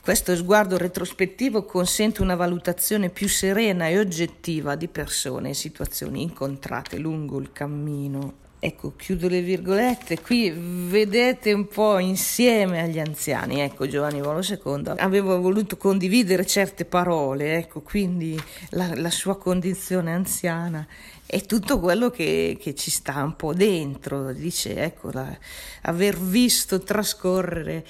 Questo 0.04 0.36
sguardo 0.36 0.78
retrospettivo 0.78 1.64
consente 1.64 2.22
una 2.22 2.36
valutazione 2.36 3.10
più 3.10 3.30
serena 3.30 3.88
e 3.88 4.00
oggettiva 4.00 4.76
di 4.76 4.88
persone 4.88 5.50
e 5.50 5.54
situazioni 5.54 6.24
incontrate 6.24 6.98
lungo 6.98 7.40
il 7.40 7.52
cammino. 7.52 8.51
Ecco, 8.64 8.94
chiudo 8.96 9.28
le 9.28 9.42
virgolette, 9.42 10.22
qui 10.22 10.52
vedete 10.52 11.52
un 11.52 11.68
po' 11.68 11.98
insieme 11.98 12.80
agli 12.82 13.00
anziani, 13.00 13.60
ecco 13.60 13.88
Giovanni 13.88 14.22
Paolo 14.22 14.44
II 14.44 14.98
aveva 14.98 15.36
voluto 15.38 15.78
condividere 15.78 16.46
certe 16.46 16.86
parole, 16.86 17.58
ecco, 17.58 17.82
quindi 17.82 18.40
la, 18.70 18.94
la 18.94 19.10
sua 19.10 19.36
condizione 19.40 20.14
anziana 20.14 20.86
è 21.26 21.42
tutto 21.42 21.80
quello 21.80 22.12
che, 22.12 22.56
che, 22.62 22.76
ci 22.76 22.92
sta 22.92 23.24
un 23.24 23.36
po' 23.36 23.56
dentro, 23.56 24.32
dice, 24.32 24.76
ecco, 24.76 25.10
la, 25.12 25.36
aver 25.82 26.20
visto 26.20 26.78
trascorrere 26.82 27.84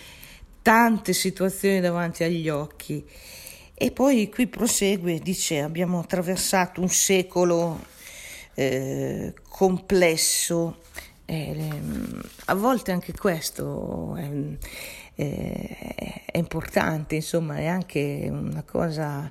tante 0.62 1.12
situazioni 1.12 1.82
davanti 1.82 2.24
agli 2.24 2.48
occhi. 2.48 3.06
E 3.74 3.92
poi 3.92 4.30
qui 4.30 4.48
prosegue, 4.48 5.20
dice, 5.20 5.60
abbiamo 5.60 6.00
attraversato 6.00 6.80
un 6.80 6.88
secolo 6.88 7.78
eh, 8.54 9.34
complesso. 9.48 10.80
Eh, 11.26 11.70
a 12.46 12.56
volte 12.56 12.92
anche 12.92 13.14
questo 13.14 14.16
è, 14.16 14.30
è, 15.16 16.24
è, 16.26 16.38
importante, 16.38 17.16
insomma, 17.16 17.58
è 17.58 17.66
anche 17.66 18.28
una 18.30 18.64
cosa 18.64 19.30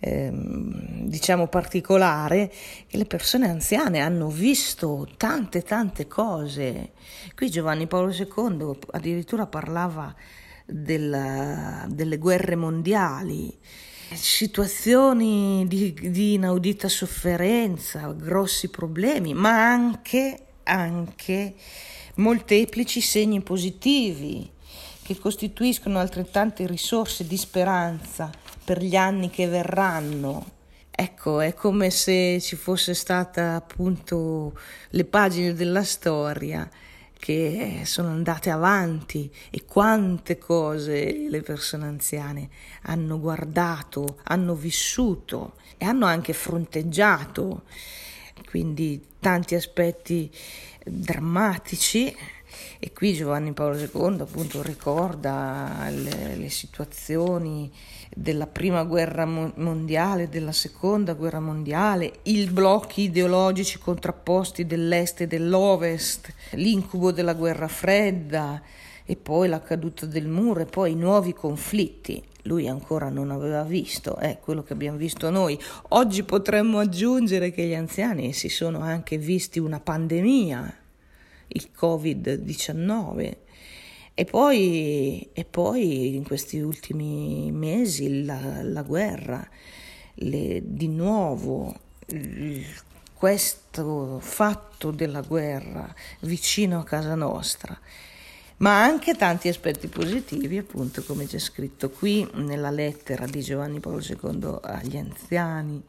ehm, 0.00 1.06
diciamo 1.06 1.46
particolare 1.48 2.52
che 2.86 2.96
le 2.96 3.06
persone 3.06 3.48
anziane 3.48 4.00
hanno 4.00 4.28
visto 4.28 5.08
tante 5.16 5.62
tante 5.62 6.06
cose. 6.06 6.92
Qui 7.34 7.50
Giovanni 7.50 7.86
Paolo 7.86 8.12
II 8.12 8.78
addirittura 8.90 9.46
parlava 9.46 10.14
della, 10.66 11.86
delle 11.88 12.18
guerre 12.18 12.56
mondiali 12.56 13.58
situazioni 14.12 15.64
di, 15.66 15.92
di, 15.92 16.34
inaudita 16.34 16.88
sofferenza, 16.88 18.12
grossi 18.12 18.68
problemi, 18.68 19.34
ma 19.34 19.70
anche, 19.70 20.46
anche 20.64 21.54
molteplici 22.16 23.00
segni 23.00 23.40
positivi 23.42 24.50
che 25.02 25.18
costituiscono 25.18 25.98
altrettante 25.98 26.66
risorse 26.66 27.26
di 27.26 27.36
speranza 27.36 28.30
per 28.64 28.82
gli 28.82 28.96
anni 28.96 29.30
che 29.30 29.46
verranno. 29.46 30.52
Ecco, 30.90 31.40
è 31.40 31.54
come 31.54 31.90
se 31.90 32.40
ci 32.40 32.56
fosse 32.56 32.94
stata 32.94 33.56
appunto 33.56 34.58
le 34.90 35.04
pagine 35.04 35.52
della 35.52 35.82
storia 35.82 36.68
che 37.18 37.82
sono 37.84 38.08
andate 38.08 38.50
avanti 38.50 39.32
e 39.50 39.64
quante 39.64 40.38
cose 40.38 41.26
le 41.28 41.40
persone 41.42 41.86
anziane 41.86 42.48
hanno 42.82 43.18
guardato, 43.18 44.18
hanno 44.24 44.54
vissuto 44.54 45.54
e 45.78 45.86
hanno 45.86 46.06
anche 46.06 46.32
fronteggiato, 46.32 47.62
quindi 48.48 49.04
tanti 49.20 49.54
aspetti 49.54 50.30
drammatici. 50.84 52.14
E 52.78 52.92
qui 52.92 53.14
Giovanni 53.14 53.52
Paolo 53.52 53.78
II 53.78 54.20
appunto 54.20 54.62
ricorda 54.62 55.88
le, 55.90 56.36
le 56.36 56.48
situazioni 56.50 57.72
della 58.16 58.46
prima 58.46 58.84
guerra 58.84 59.26
mondiale, 59.26 60.28
della 60.28 60.52
seconda 60.52 61.14
guerra 61.14 61.40
mondiale, 61.40 62.20
i 62.22 62.46
blocchi 62.46 63.02
ideologici 63.02 63.78
contrapposti 63.78 64.64
dell'est 64.64 65.22
e 65.22 65.26
dell'ovest, 65.26 66.32
l'incubo 66.52 67.10
della 67.10 67.34
guerra 67.34 67.66
fredda 67.66 68.62
e 69.04 69.16
poi 69.16 69.48
la 69.48 69.60
caduta 69.60 70.06
del 70.06 70.28
muro 70.28 70.60
e 70.60 70.66
poi 70.66 70.92
i 70.92 70.96
nuovi 70.96 71.32
conflitti. 71.32 72.22
Lui 72.42 72.68
ancora 72.68 73.08
non 73.08 73.30
aveva 73.30 73.64
visto, 73.64 74.16
è 74.16 74.28
eh, 74.28 74.38
quello 74.40 74.62
che 74.62 74.74
abbiamo 74.74 74.96
visto 74.96 75.28
noi. 75.30 75.58
Oggi 75.88 76.22
potremmo 76.22 76.78
aggiungere 76.78 77.50
che 77.50 77.66
gli 77.66 77.74
anziani 77.74 78.32
si 78.32 78.48
sono 78.48 78.80
anche 78.80 79.18
visti 79.18 79.58
una 79.58 79.80
pandemia, 79.80 80.76
il 81.48 81.68
Covid-19 81.76 83.43
e 84.14 84.24
poi, 84.24 85.28
e 85.32 85.44
poi 85.44 86.14
in 86.14 86.22
questi 86.22 86.60
ultimi 86.60 87.50
mesi 87.50 88.24
la, 88.24 88.62
la 88.62 88.82
guerra, 88.82 89.46
le, 90.14 90.62
di 90.64 90.86
nuovo 90.86 91.74
questo 93.12 94.20
fatto 94.20 94.92
della 94.92 95.22
guerra 95.22 95.92
vicino 96.20 96.78
a 96.78 96.84
casa 96.84 97.16
nostra, 97.16 97.76
ma 98.58 98.84
anche 98.84 99.16
tanti 99.16 99.48
aspetti 99.48 99.88
positivi, 99.88 100.58
appunto 100.58 101.02
come 101.02 101.26
c'è 101.26 101.40
scritto 101.40 101.90
qui 101.90 102.28
nella 102.34 102.70
lettera 102.70 103.26
di 103.26 103.40
Giovanni 103.40 103.80
Paolo 103.80 104.00
II 104.00 104.58
agli 104.62 104.96
anziani, 104.96 105.82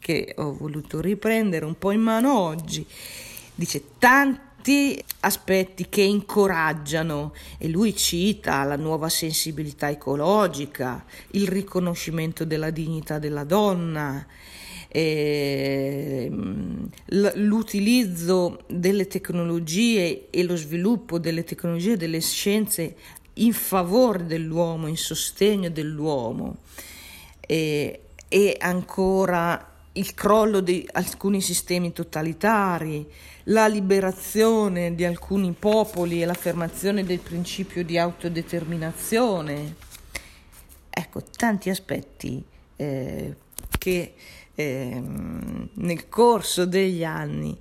che 0.00 0.34
ho 0.36 0.52
voluto 0.52 1.00
riprendere 1.00 1.64
un 1.64 1.78
po' 1.78 1.92
in 1.92 2.00
mano 2.00 2.40
oggi. 2.40 2.84
Dice 3.54 3.82
tanti 3.98 4.47
tutti 4.68 5.02
aspetti 5.20 5.86
che 5.88 6.02
incoraggiano 6.02 7.32
e 7.56 7.68
lui 7.68 7.96
cita 7.96 8.64
la 8.64 8.76
nuova 8.76 9.08
sensibilità 9.08 9.88
ecologica, 9.88 11.06
il 11.30 11.48
riconoscimento 11.48 12.44
della 12.44 12.68
dignità 12.68 13.18
della 13.18 13.44
donna, 13.44 14.26
eh, 14.88 16.30
l'utilizzo 17.06 18.60
delle 18.68 19.06
tecnologie 19.06 20.28
e 20.28 20.42
lo 20.44 20.56
sviluppo 20.56 21.18
delle 21.18 21.44
tecnologie 21.44 21.92
e 21.92 21.96
delle 21.96 22.20
scienze 22.20 22.94
in 23.34 23.54
favore 23.54 24.26
dell'uomo, 24.26 24.86
in 24.86 24.98
sostegno 24.98 25.70
dell'uomo. 25.70 26.58
E, 27.40 28.00
e 28.28 28.56
ancora 28.60 29.77
il 29.92 30.14
crollo 30.14 30.60
di 30.60 30.88
alcuni 30.92 31.40
sistemi 31.40 31.92
totalitari, 31.92 33.06
la 33.44 33.66
liberazione 33.66 34.94
di 34.94 35.04
alcuni 35.04 35.52
popoli 35.52 36.22
e 36.22 36.26
l'affermazione 36.26 37.04
del 37.04 37.18
principio 37.18 37.84
di 37.84 37.98
autodeterminazione. 37.98 39.74
Ecco, 40.90 41.22
tanti 41.36 41.70
aspetti 41.70 42.44
eh, 42.76 43.36
che 43.78 44.14
eh, 44.54 45.02
nel 45.74 46.08
corso 46.08 46.66
degli 46.66 47.04
anni 47.04 47.56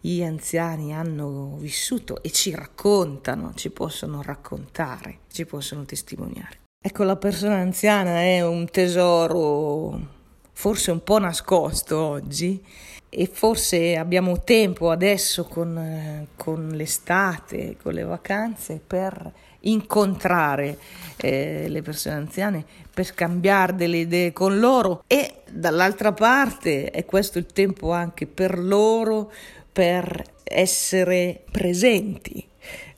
gli 0.00 0.22
anziani 0.22 0.94
hanno 0.94 1.56
vissuto 1.58 2.22
e 2.22 2.30
ci 2.30 2.54
raccontano, 2.54 3.52
ci 3.54 3.70
possono 3.70 4.22
raccontare, 4.22 5.20
ci 5.30 5.44
possono 5.44 5.84
testimoniare. 5.84 6.60
Ecco, 6.80 7.02
la 7.02 7.16
persona 7.16 7.56
anziana 7.56 8.20
è 8.22 8.46
un 8.46 8.68
tesoro 8.70 10.16
forse 10.58 10.90
un 10.90 11.04
po' 11.04 11.20
nascosto 11.20 11.96
oggi 11.96 12.60
e 13.08 13.30
forse 13.32 13.96
abbiamo 13.96 14.42
tempo 14.42 14.90
adesso 14.90 15.44
con, 15.44 16.26
con 16.34 16.70
l'estate, 16.70 17.76
con 17.80 17.92
le 17.92 18.02
vacanze 18.02 18.80
per 18.84 19.30
incontrare 19.60 20.76
eh, 21.18 21.66
le 21.68 21.82
persone 21.82 22.16
anziane, 22.16 22.64
per 22.92 23.04
scambiare 23.04 23.76
delle 23.76 23.98
idee 23.98 24.32
con 24.32 24.58
loro. 24.58 25.04
E 25.06 25.42
dall'altra 25.48 26.12
parte 26.12 26.90
è 26.90 27.04
questo 27.04 27.38
il 27.38 27.46
tempo 27.46 27.92
anche 27.92 28.26
per 28.26 28.58
loro 28.58 29.30
per 29.70 30.24
essere 30.42 31.44
presenti, 31.52 32.44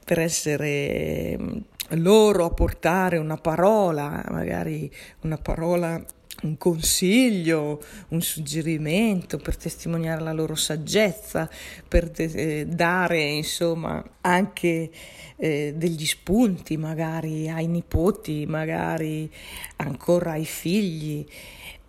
per 0.03 0.19
essere 0.19 1.37
mm, 1.39 1.59
loro 1.99 2.47
a 2.47 2.51
portare 2.51 3.19
una 3.19 3.37
parola, 3.37 4.25
magari 4.31 4.91
una 5.21 5.37
parola 5.37 6.03
un 6.43 6.57
consiglio, 6.57 7.83
un 8.09 8.21
suggerimento 8.23 9.39
per 9.39 9.57
testimoniare 9.57 10.23
la 10.23 10.33
loro 10.33 10.55
saggezza, 10.55 11.49
per 11.87 12.11
eh, 12.17 12.67
dare 12.67 13.21
insomma 13.23 14.03
anche 14.23 14.91
eh, 15.37 15.75
degli 15.77 16.07
spunti 16.07 16.77
magari 16.77 17.49
ai 17.49 17.67
nipoti, 17.67 18.47
magari 18.47 19.31
ancora 19.77 20.33
ai 20.33 20.45
figli. 20.45 21.27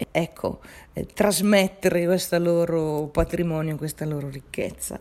Ecco, 0.10 0.62
eh, 0.94 1.06
trasmettere 1.06 2.06
questo 2.06 2.40
loro 2.40 3.08
patrimonio, 3.08 3.78
questa 3.78 4.06
loro 4.06 4.30
ricchezza. 4.30 5.00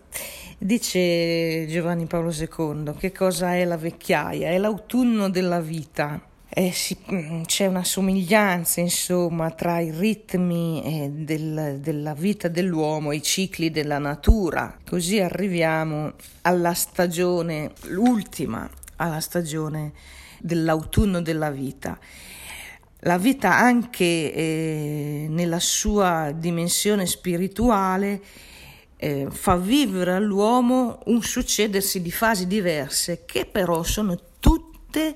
Dice 0.59 1.67
Giovanni 1.69 2.05
Paolo 2.05 2.31
II, 2.31 2.93
che 2.99 3.11
cosa 3.13 3.55
è 3.55 3.65
la 3.65 3.79
vecchiaia? 3.79 4.51
È 4.51 4.59
l'autunno 4.59 5.31
della 5.31 5.61
vita 5.61 6.30
eh, 6.53 6.73
si, 6.73 6.97
mm, 7.11 7.43
c'è 7.43 7.67
una 7.67 7.85
somiglianza 7.85 8.81
insomma 8.81 9.53
tra 9.53 9.79
i 9.79 9.93
ritmi 9.93 10.83
eh, 10.85 11.11
del, 11.11 11.79
della 11.81 12.15
vita 12.15 12.49
dell'uomo 12.49 13.13
i 13.13 13.23
cicli 13.23 13.71
della 13.71 13.99
natura. 13.99 14.77
Così 14.85 15.21
arriviamo 15.21 16.15
alla 16.43 16.75
stagione, 16.75 17.73
l'ultima, 17.85 18.69
alla 18.97 19.21
stagione 19.21 19.93
dell'autunno 20.39 21.23
della 21.23 21.51
vita. 21.51 21.99
La 23.05 23.17
vita 23.17 23.57
anche 23.57 24.05
eh, 24.05 25.27
nella 25.29 25.61
sua 25.61 26.33
dimensione 26.35 27.07
spirituale 27.07 28.21
eh, 28.97 29.29
fa 29.31 29.57
vivere 29.57 30.15
all'uomo 30.15 31.01
un 31.07 31.23
succedersi 31.23 32.03
di 32.03 32.11
fasi 32.11 32.47
diverse 32.47 33.23
che 33.25 33.47
però 33.47 33.83
sono 33.83 34.19
tutte 34.39 35.15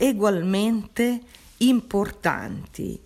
ugualmente 0.00 1.20
importanti, 1.58 3.00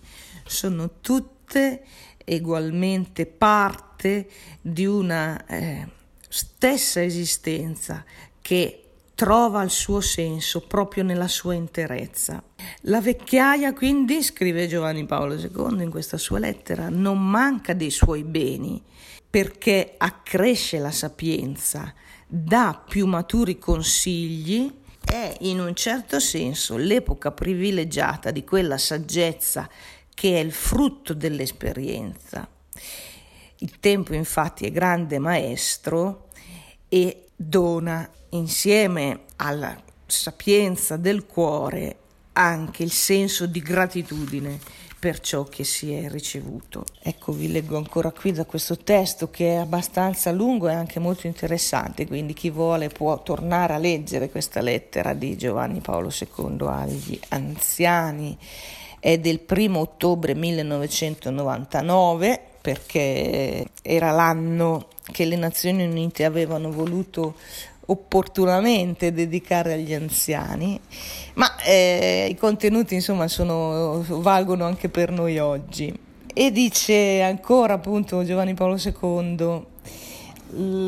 sono 0.45 0.99
tutte 1.01 1.83
ugualmente 2.25 3.25
parte 3.25 4.29
di 4.61 4.85
una 4.85 5.45
eh, 5.45 5.87
stessa 6.27 7.03
esistenza 7.03 8.03
che 8.41 8.83
trova 9.15 9.61
il 9.63 9.69
suo 9.69 10.01
senso 10.01 10.61
proprio 10.61 11.03
nella 11.03 11.27
sua 11.27 11.53
interezza. 11.53 12.43
La 12.81 13.01
vecchiaia 13.01 13.73
quindi, 13.73 14.23
scrive 14.23 14.67
Giovanni 14.67 15.05
Paolo 15.05 15.35
II 15.35 15.83
in 15.83 15.89
questa 15.89 16.17
sua 16.17 16.39
lettera, 16.39 16.89
non 16.89 17.21
manca 17.21 17.73
dei 17.73 17.91
suoi 17.91 18.23
beni 18.23 18.81
perché 19.29 19.95
accresce 19.97 20.77
la 20.77 20.91
sapienza, 20.91 21.93
dà 22.27 22.83
più 22.87 23.07
maturi 23.07 23.57
consigli 23.57 24.81
è 25.05 25.35
in 25.41 25.59
un 25.59 25.75
certo 25.75 26.19
senso 26.19 26.77
l'epoca 26.77 27.31
privilegiata 27.31 28.31
di 28.31 28.43
quella 28.43 28.77
saggezza 28.77 29.69
che 30.13 30.35
è 30.35 30.39
il 30.39 30.51
frutto 30.51 31.13
dell'esperienza. 31.13 32.47
Il 33.57 33.79
tempo 33.79 34.13
infatti 34.13 34.65
è 34.65 34.71
grande 34.71 35.19
maestro 35.19 36.27
e 36.89 37.27
dona 37.35 38.09
insieme 38.29 39.21
alla 39.37 39.81
sapienza 40.05 40.97
del 40.97 41.25
cuore 41.25 41.97
anche 42.33 42.83
il 42.83 42.91
senso 42.91 43.45
di 43.45 43.61
gratitudine 43.61 44.59
per 45.03 45.19
ciò 45.19 45.43
che 45.43 45.65
si 45.65 45.91
è 45.91 46.07
ricevuto. 46.07 46.85
Ecco, 47.01 47.33
vi 47.33 47.51
leggo 47.51 47.75
ancora 47.75 48.11
qui 48.11 48.31
da 48.31 48.45
questo 48.45 48.77
testo 48.77 49.29
che 49.29 49.55
è 49.55 49.57
abbastanza 49.57 50.31
lungo 50.31 50.69
e 50.69 50.73
anche 50.73 51.01
molto 51.01 51.27
interessante, 51.27 52.07
quindi 52.07 52.33
chi 52.33 52.49
vuole 52.49 52.87
può 52.87 53.21
tornare 53.21 53.73
a 53.73 53.77
leggere 53.79 54.29
questa 54.29 54.61
lettera 54.61 55.13
di 55.13 55.35
Giovanni 55.35 55.81
Paolo 55.81 56.09
II 56.09 56.67
agli 56.67 57.19
anziani. 57.27 58.37
È 58.97 59.17
del 59.17 59.41
primo 59.41 59.81
ottobre 59.81 60.35
1999 60.35 62.41
perché 62.61 63.65
era 63.81 64.11
l'anno 64.11 64.87
che 65.11 65.25
le 65.25 65.35
Nazioni 65.35 65.83
Unite 65.83 66.23
avevano 66.23 66.71
voluto 66.71 67.35
opportunamente 67.85 69.11
dedicare 69.11 69.73
agli 69.73 69.93
anziani, 69.93 70.79
ma 71.33 71.55
eh, 71.63 72.27
i 72.29 72.35
contenuti 72.35 72.95
insomma 72.95 73.27
sono, 73.27 74.03
valgono 74.07 74.65
anche 74.65 74.89
per 74.89 75.11
noi 75.11 75.39
oggi. 75.39 75.93
E 76.33 76.51
dice 76.51 77.21
ancora 77.21 77.73
appunto 77.73 78.23
Giovanni 78.23 78.53
Paolo 78.53 78.77
II, 78.77 79.65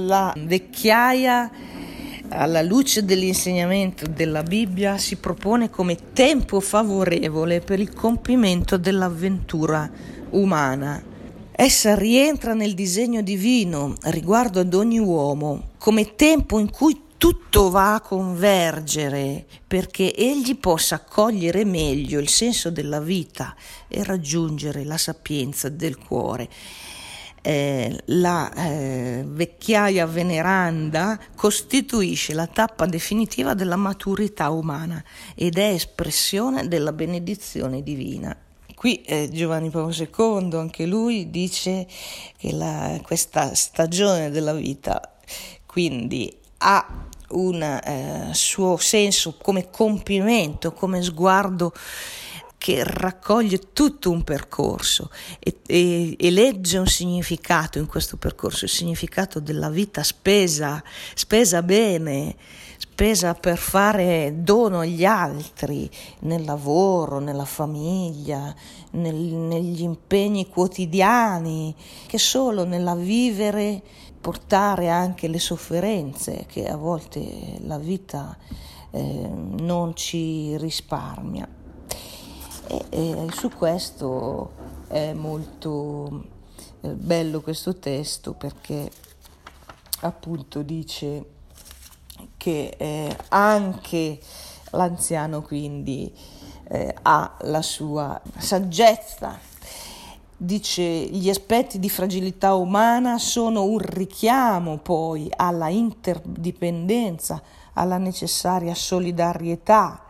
la 0.07 0.33
vecchiaia 0.37 1.51
alla 2.29 2.61
luce 2.63 3.05
dell'insegnamento 3.05 4.07
della 4.07 4.41
Bibbia 4.41 4.97
si 4.97 5.17
propone 5.17 5.69
come 5.69 5.97
tempo 6.13 6.59
favorevole 6.59 7.59
per 7.59 7.79
il 7.79 7.93
compimento 7.93 8.77
dell'avventura 8.77 9.89
umana 10.31 11.13
Essa 11.57 11.95
rientra 11.95 12.53
nel 12.53 12.73
disegno 12.73 13.21
divino 13.21 13.95
riguardo 14.07 14.59
ad 14.59 14.73
ogni 14.73 14.99
uomo 14.99 15.69
come 15.77 16.15
tempo 16.15 16.59
in 16.59 16.69
cui 16.69 17.03
tutto 17.17 17.69
va 17.69 17.93
a 17.93 18.01
convergere 18.01 19.45
perché 19.65 20.13
egli 20.13 20.57
possa 20.57 20.99
cogliere 20.99 21.63
meglio 21.63 22.19
il 22.19 22.27
senso 22.27 22.71
della 22.71 22.99
vita 22.99 23.55
e 23.87 24.03
raggiungere 24.03 24.83
la 24.83 24.97
sapienza 24.97 25.69
del 25.69 25.97
cuore. 25.97 26.49
Eh, 27.41 28.01
la 28.07 28.51
eh, 28.53 29.23
vecchiaia 29.25 30.05
veneranda 30.07 31.17
costituisce 31.37 32.33
la 32.33 32.47
tappa 32.47 32.85
definitiva 32.85 33.53
della 33.53 33.77
maturità 33.77 34.49
umana 34.49 35.01
ed 35.35 35.57
è 35.57 35.69
espressione 35.69 36.67
della 36.67 36.91
benedizione 36.91 37.81
divina. 37.81 38.44
Qui 38.85 39.01
eh, 39.01 39.29
Giovanni 39.31 39.71
Paolo 39.71 39.91
II, 39.91 40.59
anche 40.59 40.85
lui, 40.85 41.31
dice 41.31 41.87
che 42.37 42.51
la, 42.51 42.99
questa 43.01 43.55
stagione 43.55 44.29
della 44.29 44.53
vita 44.53 45.01
quindi 45.65 46.31
ha 46.59 47.07
un 47.29 47.63
eh, 47.63 48.29
suo 48.33 48.77
senso 48.77 49.37
come 49.41 49.71
compimento, 49.71 50.71
come 50.73 51.01
sguardo 51.01 51.73
che 52.65 52.83
raccoglie 52.83 53.73
tutto 53.73 54.09
un 54.09 54.23
percorso 54.23 55.11
e, 55.37 55.59
e, 55.67 56.15
e, 56.17 56.31
legge 56.31 56.79
un 56.79 56.87
significato 56.87 57.77
in 57.77 57.85
questo 57.85 58.17
percorso, 58.17 58.65
il 58.65 58.71
significato 58.71 59.39
della 59.39 59.69
vita 59.69 60.01
spesa, 60.01 60.83
spesa 61.13 61.61
bene, 61.61 62.35
spesa 62.79 63.35
per 63.35 63.59
fare 63.59 64.37
dono 64.37 64.79
agli 64.79 65.05
altri, 65.05 65.87
nel 66.21 66.43
lavoro, 66.43 67.19
nella 67.19 67.45
famiglia, 67.45 68.51
nel, 68.93 69.13
negli 69.13 69.83
impegni 69.83 70.47
quotidiani, 70.47 71.75
che 72.07 72.17
solo 72.17 72.65
nella 72.65 72.95
vivere 72.95 73.79
portare 74.19 74.89
anche 74.89 75.27
le 75.27 75.39
sofferenze 75.39 76.45
che 76.47 76.67
a 76.67 76.77
volte 76.77 77.59
la 77.59 77.77
vita 77.77 78.35
eh, 78.89 79.29
non 79.59 79.95
ci 79.95 80.57
risparmia. 80.57 81.54
E, 82.67 82.85
e, 82.89 83.27
su 83.31 83.49
questo 83.49 84.51
è 84.87 85.13
molto 85.13 86.23
eh, 86.81 86.87
bello 86.89 87.41
questo 87.41 87.75
testo 87.75 88.33
perché 88.33 88.89
appunto 90.01 90.61
dice 90.61 91.25
che 92.37 92.75
eh, 92.77 93.15
anche 93.29 94.19
l'anziano 94.71 95.41
quindi 95.41 96.13
eh, 96.67 96.95
ha 97.01 97.37
la 97.41 97.61
sua 97.61 98.19
saggezza. 98.37 99.39
Dice 100.37 100.83
gli 100.83 101.29
aspetti 101.29 101.79
di 101.79 101.89
fragilità 101.89 102.55
umana 102.55 103.17
sono 103.17 103.63
un 103.63 103.79
richiamo 103.79 104.77
poi 104.77 105.31
alla 105.33 105.69
interdipendenza, 105.69 107.41
alla 107.73 107.97
necessaria 107.97 108.75
solidarietà. 108.75 110.04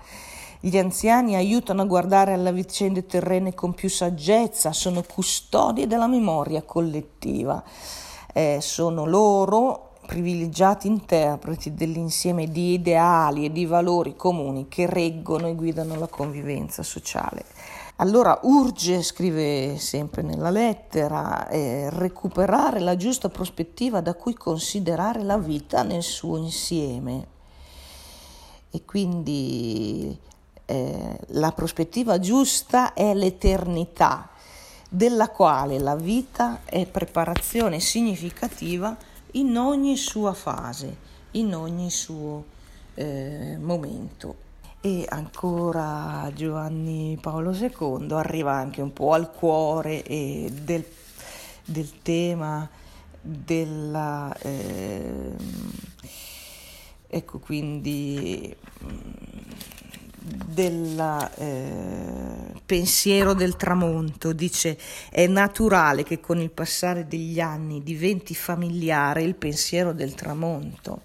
Gli 0.65 0.79
anziani 0.79 1.35
aiutano 1.35 1.83
a 1.83 1.85
guardare 1.85 2.33
alle 2.33 2.51
vicende 2.51 3.05
terrene 3.05 3.53
con 3.53 3.75
più 3.75 3.87
saggezza, 3.87 4.73
sono 4.73 5.03
custodi 5.03 5.85
della 5.85 6.07
memoria 6.07 6.63
collettiva. 6.63 7.63
Eh, 8.33 8.57
sono 8.61 9.05
loro 9.05 9.91
privilegiati 10.07 10.87
interpreti 10.87 11.75
dell'insieme 11.75 12.49
di 12.49 12.73
ideali 12.73 13.45
e 13.45 13.51
di 13.51 13.67
valori 13.67 14.15
comuni 14.15 14.67
che 14.67 14.87
reggono 14.87 15.45
e 15.45 15.53
guidano 15.53 15.99
la 15.99 16.07
convivenza 16.07 16.81
sociale. 16.81 17.45
Allora 17.97 18.39
urge, 18.41 19.03
scrive 19.03 19.77
sempre 19.77 20.23
nella 20.23 20.49
lettera, 20.49 21.47
eh, 21.47 21.91
recuperare 21.91 22.79
la 22.79 22.95
giusta 22.95 23.29
prospettiva 23.29 24.01
da 24.01 24.15
cui 24.15 24.33
considerare 24.33 25.21
la 25.21 25.37
vita 25.37 25.83
nel 25.83 26.01
suo 26.01 26.37
insieme. 26.37 27.27
E 28.71 28.83
quindi 28.83 30.33
eh, 30.65 31.19
la 31.27 31.51
prospettiva 31.51 32.19
giusta 32.19 32.93
è 32.93 33.13
l'eternità, 33.13 34.29
della 34.89 35.29
quale 35.29 35.79
la 35.79 35.95
vita 35.95 36.61
è 36.63 36.85
preparazione 36.85 37.79
significativa 37.79 38.95
in 39.31 39.57
ogni 39.57 39.97
sua 39.97 40.33
fase, 40.33 40.95
in 41.31 41.53
ogni 41.53 41.89
suo 41.89 42.45
eh, 42.93 43.57
momento. 43.59 44.43
E 44.81 45.05
ancora 45.09 46.31
Giovanni 46.33 47.17
Paolo 47.19 47.51
II 47.51 48.07
arriva 48.11 48.53
anche 48.53 48.81
un 48.81 48.93
po' 48.93 49.13
al 49.13 49.31
cuore 49.31 50.03
del, 50.03 50.85
del 51.65 52.01
tema 52.01 52.69
della... 53.19 54.35
Eh, 54.39 55.33
ecco 57.07 57.39
quindi 57.39 58.55
del 60.25 61.29
eh, 61.37 62.59
pensiero 62.65 63.33
del 63.33 63.55
tramonto, 63.55 64.33
dice 64.33 64.77
è 65.11 65.27
naturale 65.27 66.03
che 66.03 66.19
con 66.19 66.39
il 66.41 66.49
passare 66.49 67.07
degli 67.07 67.39
anni 67.39 67.83
diventi 67.83 68.33
familiare 68.33 69.21
il 69.21 69.35
pensiero 69.35 69.93
del 69.93 70.15
tramonto. 70.15 71.03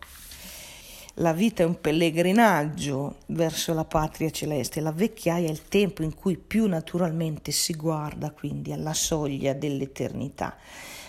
La 1.15 1.33
vita 1.35 1.63
è 1.63 1.67
un 1.67 1.79
pellegrinaggio 1.79 3.19
verso 3.27 3.75
la 3.75 3.85
patria 3.85 4.31
celeste, 4.31 4.81
la 4.81 4.93
vecchiaia 4.93 5.49
è 5.49 5.51
il 5.51 5.69
tempo 5.69 6.03
in 6.03 6.15
cui 6.15 6.39
più 6.39 6.67
naturalmente 6.67 7.53
si 7.53 7.75
guarda 7.75 8.31
quindi 8.31 8.73
alla 8.73 8.95
soglia 8.95 9.53
dell'eternità. 9.53 10.57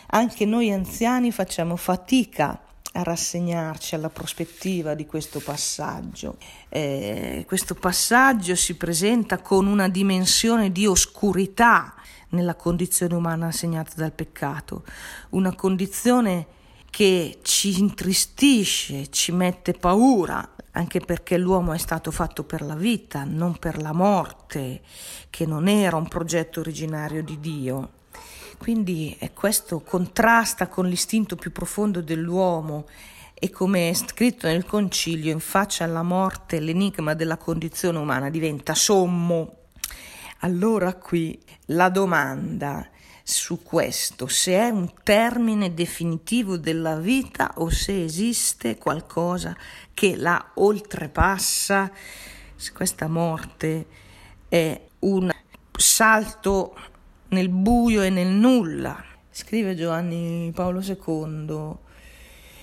Anche 0.07 0.45
noi 0.45 0.69
anziani 0.71 1.31
facciamo 1.31 1.77
fatica 1.77 2.59
a 2.93 3.03
rassegnarci 3.03 3.95
alla 3.95 4.09
prospettiva 4.09 4.93
di 4.93 5.05
questo 5.05 5.39
passaggio. 5.39 6.37
Eh, 6.69 7.45
questo 7.47 7.73
passaggio 7.75 8.55
si 8.55 8.75
presenta 8.75 9.37
con 9.39 9.67
una 9.67 9.87
dimensione 9.87 10.71
di 10.71 10.85
oscurità 10.85 11.93
nella 12.29 12.55
condizione 12.55 13.15
umana 13.15 13.51
segnata 13.51 13.93
dal 13.95 14.11
peccato, 14.11 14.83
una 15.29 15.53
condizione 15.55 16.47
che 16.89 17.39
ci 17.41 17.79
intristisce, 17.79 19.09
ci 19.09 19.31
mette 19.31 19.73
paura, 19.73 20.55
anche 20.71 20.99
perché 20.99 21.37
l'uomo 21.37 21.73
è 21.73 21.77
stato 21.77 22.11
fatto 22.11 22.43
per 22.43 22.61
la 22.61 22.75
vita, 22.75 23.23
non 23.23 23.57
per 23.57 23.81
la 23.81 23.93
morte, 23.93 24.81
che 25.29 25.45
non 25.45 25.67
era 25.67 25.95
un 25.95 26.07
progetto 26.07 26.59
originario 26.59 27.23
di 27.23 27.39
Dio. 27.39 27.99
Quindi 28.61 29.17
questo 29.33 29.79
contrasta 29.79 30.67
con 30.67 30.85
l'istinto 30.85 31.35
più 31.35 31.51
profondo 31.51 31.99
dell'uomo 31.99 32.85
e 33.33 33.49
come 33.49 33.89
è 33.89 33.93
scritto 33.95 34.45
nel 34.45 34.67
concilio, 34.67 35.31
in 35.31 35.39
faccia 35.39 35.83
alla 35.83 36.03
morte 36.03 36.59
l'enigma 36.59 37.15
della 37.15 37.37
condizione 37.37 37.97
umana 37.97 38.29
diventa 38.29 38.75
sommo. 38.75 39.61
Allora 40.41 40.93
qui 40.93 41.41
la 41.69 41.89
domanda 41.89 42.87
su 43.23 43.63
questo, 43.63 44.27
se 44.27 44.53
è 44.53 44.69
un 44.69 44.93
termine 45.01 45.73
definitivo 45.73 46.55
della 46.55 46.97
vita 46.97 47.53
o 47.55 47.71
se 47.71 48.03
esiste 48.03 48.77
qualcosa 48.77 49.57
che 49.91 50.15
la 50.15 50.51
oltrepassa, 50.53 51.91
se 52.55 52.71
questa 52.73 53.07
morte 53.07 53.87
è 54.47 54.79
un 54.99 55.31
salto 55.75 56.75
nel 57.31 57.49
buio 57.49 58.01
e 58.01 58.09
nel 58.09 58.27
nulla. 58.27 59.03
Scrive 59.29 59.75
Giovanni 59.75 60.51
Paolo 60.53 60.81
II, 60.81 61.75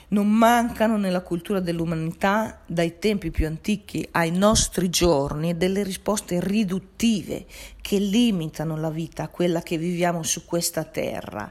non 0.09 0.29
mancano 0.29 0.97
nella 0.97 1.23
cultura 1.23 1.61
dell'umanità, 1.61 2.61
dai 2.67 2.99
tempi 2.99 3.31
più 3.31 3.47
antichi 3.47 4.07
ai 4.13 4.31
nostri 4.31 4.91
giorni, 4.91 5.57
delle 5.57 5.83
risposte 5.83 6.41
riduttive 6.41 7.47
che 7.81 7.99
limitano 7.99 8.77
la 8.77 8.91
vita 8.91 9.25
a 9.25 9.29
quella 9.29 9.63
che 9.63 9.79
viviamo 9.79 10.23
su 10.23 10.45
questa 10.45 10.85
terra. 10.85 11.51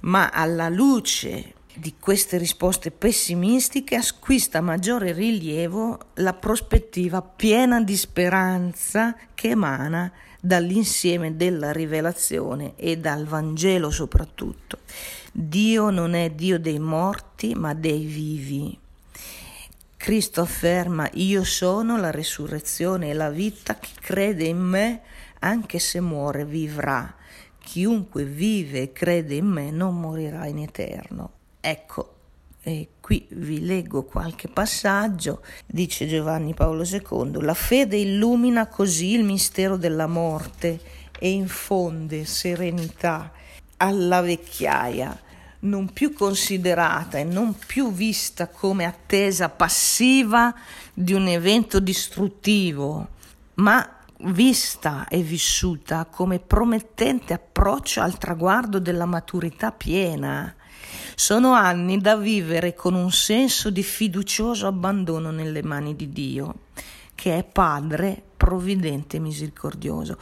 Ma 0.00 0.28
alla 0.30 0.68
luce 0.68 1.54
di 1.76 1.94
queste 2.00 2.38
risposte 2.38 2.90
pessimistiche 2.90 3.96
acquista 3.96 4.60
maggiore 4.60 5.12
rilievo 5.12 5.98
la 6.14 6.32
prospettiva 6.32 7.20
piena 7.20 7.82
di 7.82 7.96
speranza 7.96 9.14
che 9.34 9.50
emana 9.50 10.10
dall'insieme 10.40 11.36
della 11.36 11.72
rivelazione 11.72 12.74
e 12.76 12.96
dal 12.96 13.26
Vangelo 13.26 13.90
soprattutto. 13.90 14.78
Dio 15.32 15.90
non 15.90 16.14
è 16.14 16.30
Dio 16.30 16.58
dei 16.58 16.78
morti, 16.78 17.54
ma 17.54 17.74
dei 17.74 18.04
vivi. 18.04 18.78
Cristo 19.96 20.40
afferma 20.40 21.10
io 21.14 21.44
sono 21.44 21.98
la 21.98 22.10
resurrezione 22.10 23.10
e 23.10 23.12
la 23.12 23.28
vita, 23.28 23.74
chi 23.74 23.92
crede 24.00 24.44
in 24.44 24.58
me, 24.58 25.02
anche 25.40 25.78
se 25.78 26.00
muore, 26.00 26.46
vivrà. 26.46 27.14
Chiunque 27.58 28.24
vive 28.24 28.82
e 28.82 28.92
crede 28.92 29.34
in 29.34 29.46
me 29.46 29.70
non 29.70 29.98
morirà 29.98 30.46
in 30.46 30.58
eterno. 30.58 31.35
Ecco, 31.68 32.14
e 32.62 32.90
qui 33.00 33.26
vi 33.30 33.66
leggo 33.66 34.04
qualche 34.04 34.46
passaggio, 34.46 35.42
dice 35.66 36.06
Giovanni 36.06 36.54
Paolo 36.54 36.84
II, 36.84 37.42
la 37.42 37.54
fede 37.54 37.96
illumina 37.96 38.68
così 38.68 39.14
il 39.14 39.24
mistero 39.24 39.76
della 39.76 40.06
morte 40.06 40.78
e 41.18 41.28
infonde 41.28 42.24
serenità 42.24 43.32
alla 43.78 44.20
vecchiaia, 44.20 45.20
non 45.60 45.92
più 45.92 46.12
considerata 46.12 47.18
e 47.18 47.24
non 47.24 47.56
più 47.56 47.92
vista 47.92 48.46
come 48.46 48.84
attesa 48.84 49.48
passiva 49.48 50.54
di 50.94 51.14
un 51.14 51.26
evento 51.26 51.80
distruttivo, 51.80 53.08
ma 53.54 53.90
vista 54.18 55.08
e 55.08 55.20
vissuta 55.20 56.04
come 56.04 56.38
promettente 56.38 57.32
approccio 57.32 58.02
al 58.02 58.18
traguardo 58.18 58.78
della 58.78 59.04
maturità 59.04 59.72
piena 59.72 60.54
sono 61.14 61.52
anni 61.52 61.98
da 61.98 62.16
vivere 62.16 62.74
con 62.74 62.94
un 62.94 63.10
senso 63.10 63.70
di 63.70 63.82
fiducioso 63.82 64.66
abbandono 64.66 65.30
nelle 65.30 65.62
mani 65.62 65.96
di 65.96 66.08
Dio, 66.10 66.54
che 67.14 67.38
è 67.38 67.44
Padre 67.44 68.22
provvidente 68.36 69.16
e 69.16 69.20
misericordioso. 69.20 70.18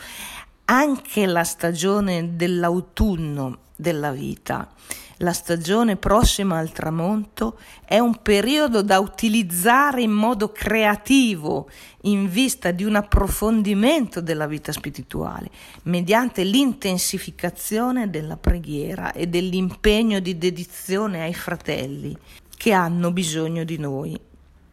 Anche 0.67 1.27
la 1.27 1.45
stagione 1.45 2.37
dell'autunno 2.37 3.59
della 3.77 4.13
vita 4.13 4.73
la 5.19 5.33
stagione 5.33 5.97
prossima 5.97 6.59
al 6.59 6.73
tramonto 6.73 7.59
è 7.85 7.99
un 7.99 8.21
periodo 8.23 8.83
da 8.83 8.99
utilizzare 8.99 10.03
in 10.03 10.11
modo 10.11 10.51
creativo 10.51 11.69
in 12.03 12.29
vista 12.29 12.71
di 12.71 12.85
un 12.85 12.97
approfondimento 12.97 14.21
della 14.21 14.47
vita 14.47 14.73
spirituale, 14.73 15.51
mediante 15.85 16.43
l'intensificazione 16.43 18.11
della 18.11 18.37
preghiera 18.37 19.13
e 19.13 19.27
dell'impegno 19.27 20.19
di 20.21 20.37
dedizione 20.37 21.23
ai 21.23 21.35
fratelli 21.35 22.17
che 22.57 22.73
hanno 22.73 23.11
bisogno 23.11 23.65
di 23.65 23.79
noi. 23.79 24.19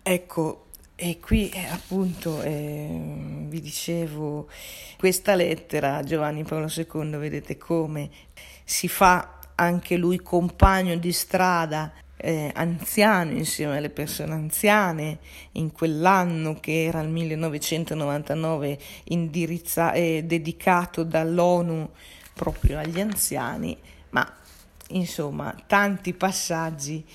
Ecco, 0.04 0.66
e 0.96 1.20
qui 1.20 1.50
eh, 1.50 1.66
appunto 1.66 2.42
eh, 2.42 3.46
vi 3.48 3.60
dicevo 3.60 4.48
questa 4.98 5.36
lettera 5.36 6.04
Giovanni 6.04 6.44
Paolo 6.44 6.68
II, 6.76 7.18
vedete 7.18 7.58
come 7.58 8.10
si 8.64 8.88
fa 8.88 9.40
anche 9.62 9.96
lui 9.96 10.20
compagno 10.20 10.98
di 10.98 11.12
strada, 11.12 11.94
eh, 12.18 12.52
anziano 12.54 13.32
insieme 13.32 13.78
alle 13.78 13.92
persone 13.92 14.34
anziane, 14.34 15.20
in 15.54 15.72
quell'anno 15.72 16.60
che 16.60 16.86
era 16.86 17.00
il 17.02 17.10
1999 17.10 18.80
indirizza, 19.06 19.92
eh, 19.94 20.24
dedicato 20.26 21.04
dall'ONU 21.04 21.90
proprio 22.34 22.80
agli 22.80 23.00
anziani, 23.00 23.78
ma 24.10 24.28
insomma 24.90 25.56
tanti 25.68 26.14
passaggi 26.14 27.06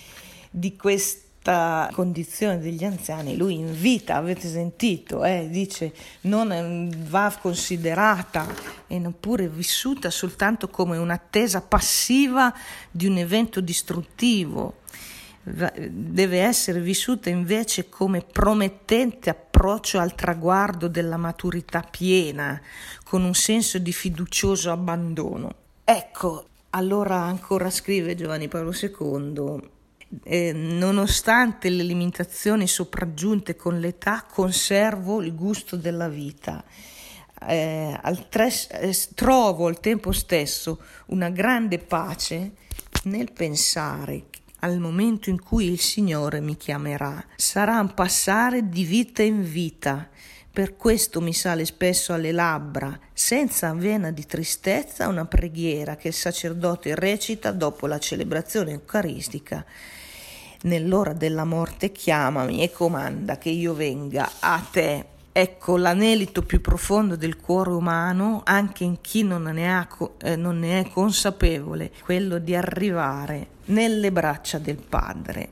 di 0.49 0.77
questo 0.77 1.26
questa 1.47 1.91
condizione 1.93 2.59
degli 2.59 2.83
anziani, 2.83 3.37
lui 3.37 3.55
invita, 3.55 4.17
avete 4.17 4.49
sentito, 4.49 5.25
eh, 5.25 5.47
dice 5.49 5.93
non 6.23 6.91
va 7.09 7.33
considerata 7.41 8.47
e 8.89 8.99
neppure 8.99 9.49
vissuta 9.49 10.11
soltanto 10.11 10.69
come 10.69 10.97
un'attesa 10.97 11.61
passiva 11.61 12.53
di 12.91 13.07
un 13.07 13.19
evento 13.19 13.61
distruttivo, 13.61 14.79
deve 15.45 16.41
essere 16.41 16.81
vissuta 16.81 17.31
invece 17.31 17.89
come 17.89 18.23
promettente 18.23 19.31
approccio 19.31 20.01
al 20.01 20.17
traguardo 20.17 20.89
della 20.89 21.17
maturità 21.17 21.87
piena, 21.89 22.61
con 23.05 23.23
un 23.23 23.35
senso 23.35 23.79
di 23.79 23.93
fiducioso 23.93 24.73
abbandono. 24.73 25.55
Ecco, 25.85 26.47
allora 26.71 27.23
ancora 27.23 27.71
scrive 27.71 28.17
Giovanni 28.17 28.49
Paolo 28.49 28.73
II, 28.73 29.75
eh, 30.23 30.53
nonostante 30.53 31.69
le 31.69 31.83
limitazioni 31.83 32.67
sopraggiunte 32.67 33.57
con 33.57 33.79
l'età, 33.79 34.25
conservo 34.31 35.23
il 35.23 35.35
gusto 35.35 35.77
della 35.77 36.09
vita. 36.09 36.65
Eh, 37.47 37.99
al 38.01 38.29
tres, 38.29 38.69
eh, 38.71 38.97
trovo 39.15 39.67
al 39.67 39.81
tempo 39.81 40.13
stesso 40.13 40.81
una 41.07 41.31
grande 41.31 41.79
pace 41.79 42.53
nel 43.05 43.31
pensare 43.33 44.25
al 44.61 44.79
momento 44.79 45.31
in 45.31 45.41
cui 45.41 45.71
il 45.71 45.81
Signore 45.81 46.41
mi 46.41 46.57
chiamerà. 46.57 47.25
Sarà 47.37 47.79
un 47.79 47.95
passare 47.95 48.69
di 48.69 48.85
vita 48.85 49.23
in 49.23 49.43
vita. 49.43 50.09
Per 50.57 50.75
questo 50.75 51.21
mi 51.21 51.35
sale 51.35 51.67
spesso 51.67 52.15
alle 52.15 52.33
labbra, 52.33 52.99
senza 53.13 53.75
vena 53.75 54.11
di 54.11 54.25
tristezza, 54.25 55.07
una 55.07 55.27
preghiera 55.27 55.97
che 55.97 56.09
il 56.09 56.15
sacerdote 56.15 56.95
recita 56.95 57.51
dopo 57.51 57.87
la 57.87 57.99
celebrazione 57.99 58.71
eucaristica 58.71 59.63
nell'ora 60.63 61.13
della 61.13 61.45
morte 61.45 61.93
chiamami 61.93 62.63
e 62.63 62.73
comanda 62.73 63.37
che 63.37 63.51
io 63.51 63.75
venga 63.75 64.31
a 64.41 64.67
te. 64.71 65.05
ecco 65.31 65.77
l'anelito 65.77 66.41
più 66.43 66.63
profondo 66.63 67.17
del 67.17 67.37
cuore 67.37 67.73
umano, 67.73 68.41
anche 68.43 68.83
in 68.83 69.03
chi 69.03 69.25
non 69.25 69.43
ne, 69.43 69.71
ha, 69.71 69.87
eh, 70.23 70.37
non 70.37 70.61
ne 70.61 70.81
è 70.81 70.89
consapevole, 70.89 71.93
quello 72.03 72.39
di 72.39 72.57
arrivare 72.57 73.49
nelle 73.67 74.11
braccia 74.11 74.57
del 74.57 74.79
Padre, 74.79 75.49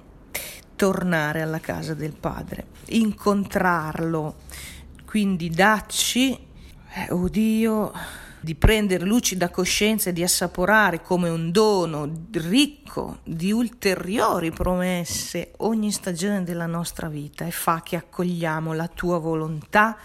tornare 0.76 1.42
alla 1.42 1.60
casa 1.60 1.92
del 1.92 2.14
Padre, 2.14 2.68
incontrarlo. 2.86 4.36
Quindi 5.14 5.48
dacci, 5.48 6.33
eh, 6.33 7.07
oh 7.11 7.29
Dio, 7.29 7.92
di 8.40 8.57
prendere 8.57 9.05
lucida 9.05 9.48
coscienza 9.48 10.11
e 10.11 10.12
di 10.12 10.24
assaporare 10.24 11.03
come 11.03 11.29
un 11.29 11.53
dono 11.53 12.27
ricco 12.33 13.18
di 13.22 13.53
ulteriori 13.53 14.50
promesse 14.50 15.53
ogni 15.59 15.92
stagione 15.92 16.42
della 16.42 16.66
nostra 16.66 17.07
vita 17.07 17.46
e 17.46 17.53
fa 17.53 17.81
che 17.85 17.94
accogliamo 17.94 18.72
la 18.72 18.88
tua 18.88 19.18
volontà 19.18 19.96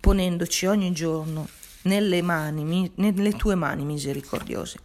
ponendoci 0.00 0.64
ogni 0.64 0.90
giorno 0.92 1.46
nelle, 1.82 2.22
mani, 2.22 2.90
nelle 2.94 3.32
tue 3.32 3.56
mani 3.56 3.84
misericordiose. 3.84 4.78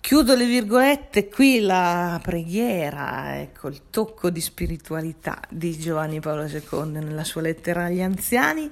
Chiudo 0.00 0.34
le 0.34 0.46
virgolette, 0.46 1.28
qui 1.28 1.60
la 1.60 2.18
preghiera, 2.22 3.40
ecco 3.40 3.68
il 3.68 3.82
tocco 3.90 4.30
di 4.30 4.40
spiritualità 4.40 5.38
di 5.50 5.78
Giovanni 5.78 6.18
Paolo 6.18 6.46
II 6.46 6.88
nella 6.90 7.24
sua 7.24 7.42
lettera 7.42 7.84
agli 7.84 8.00
anziani. 8.00 8.70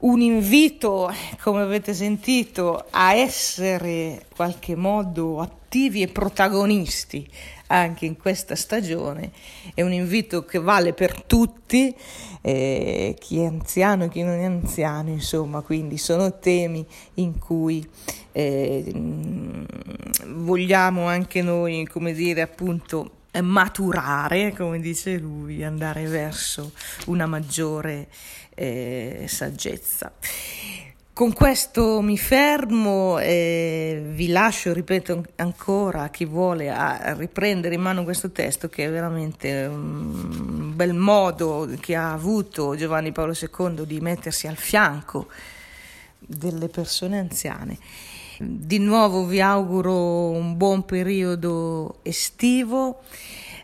Un 0.00 0.20
invito, 0.20 1.12
come 1.42 1.62
avete 1.62 1.92
sentito, 1.92 2.86
a 2.90 3.14
essere 3.14 3.92
in 3.92 4.20
qualche 4.32 4.76
modo 4.76 5.40
attivi 5.40 6.02
e 6.02 6.08
protagonisti 6.08 7.28
anche 7.70 8.06
in 8.06 8.16
questa 8.16 8.54
stagione. 8.56 9.30
È 9.74 9.82
un 9.82 9.92
invito 9.92 10.44
che 10.44 10.58
vale 10.58 10.92
per 10.92 11.22
tutti, 11.22 11.94
eh, 12.40 13.16
chi 13.18 13.40
è 13.40 13.46
anziano 13.46 14.04
e 14.04 14.08
chi 14.08 14.22
non 14.22 14.38
è 14.38 14.44
anziano, 14.44 15.10
insomma, 15.10 15.60
quindi 15.60 15.96
sono 15.96 16.38
temi 16.38 16.84
in 17.14 17.38
cui 17.38 17.88
eh, 18.32 18.92
vogliamo 20.26 21.06
anche 21.06 21.42
noi, 21.42 21.86
come 21.86 22.12
dire, 22.12 22.42
appunto, 22.42 23.18
maturare, 23.40 24.52
come 24.52 24.80
dice 24.80 25.16
lui, 25.16 25.62
andare 25.62 26.04
verso 26.06 26.72
una 27.06 27.26
maggiore 27.26 28.08
eh, 28.54 29.26
saggezza. 29.28 30.12
Con 31.12 31.34
questo 31.34 32.00
mi 32.00 32.16
fermo 32.16 33.18
e 33.18 34.00
vi 34.14 34.28
lascio, 34.28 34.72
ripeto 34.72 35.24
ancora, 35.36 36.08
chi 36.08 36.24
vuole 36.24 36.70
a 36.70 37.14
riprendere 37.14 37.74
in 37.74 37.82
mano 37.82 38.04
questo 38.04 38.30
testo 38.30 38.70
che 38.70 38.86
è 38.86 38.90
veramente 38.90 39.66
un 39.66 40.74
bel 40.74 40.94
modo 40.94 41.68
che 41.78 41.94
ha 41.94 42.12
avuto 42.12 42.74
Giovanni 42.74 43.12
Paolo 43.12 43.34
II 43.38 43.84
di 43.84 44.00
mettersi 44.00 44.46
al 44.46 44.56
fianco 44.56 45.26
delle 46.18 46.68
persone 46.68 47.18
anziane. 47.18 47.76
Di 48.38 48.78
nuovo 48.78 49.26
vi 49.26 49.42
auguro 49.42 50.30
un 50.30 50.56
buon 50.56 50.86
periodo 50.86 51.98
estivo. 52.02 53.02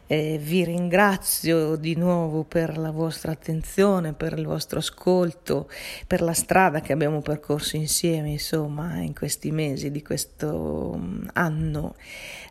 Eh, 0.09 0.39
vi 0.41 0.65
ringrazio 0.65 1.75
di 1.75 1.97
nuovo 1.97 2.45
per 2.45 2.79
la 2.79 2.93
vostra 2.93 3.33
attenzione, 3.33 4.13
per 4.13 4.39
il 4.39 4.47
vostro 4.47 4.79
ascolto, 4.79 5.69
per 6.07 6.23
la 6.23 6.33
strada 6.33 6.81
che 6.81 6.93
abbiamo 6.93 7.21
percorso 7.21 7.77
insieme, 7.77 8.31
insomma, 8.31 9.01
in 9.01 9.15
questi 9.15 9.51
mesi 9.51 9.91
di 9.91 10.03
questo 10.03 10.97
mm, 10.97 11.29
anno 11.33 11.97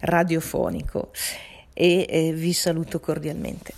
radiofonico 0.01 1.11
e 1.73 2.05
eh, 2.09 2.33
vi 2.33 2.51
saluto 2.51 2.99
cordialmente. 2.99 3.73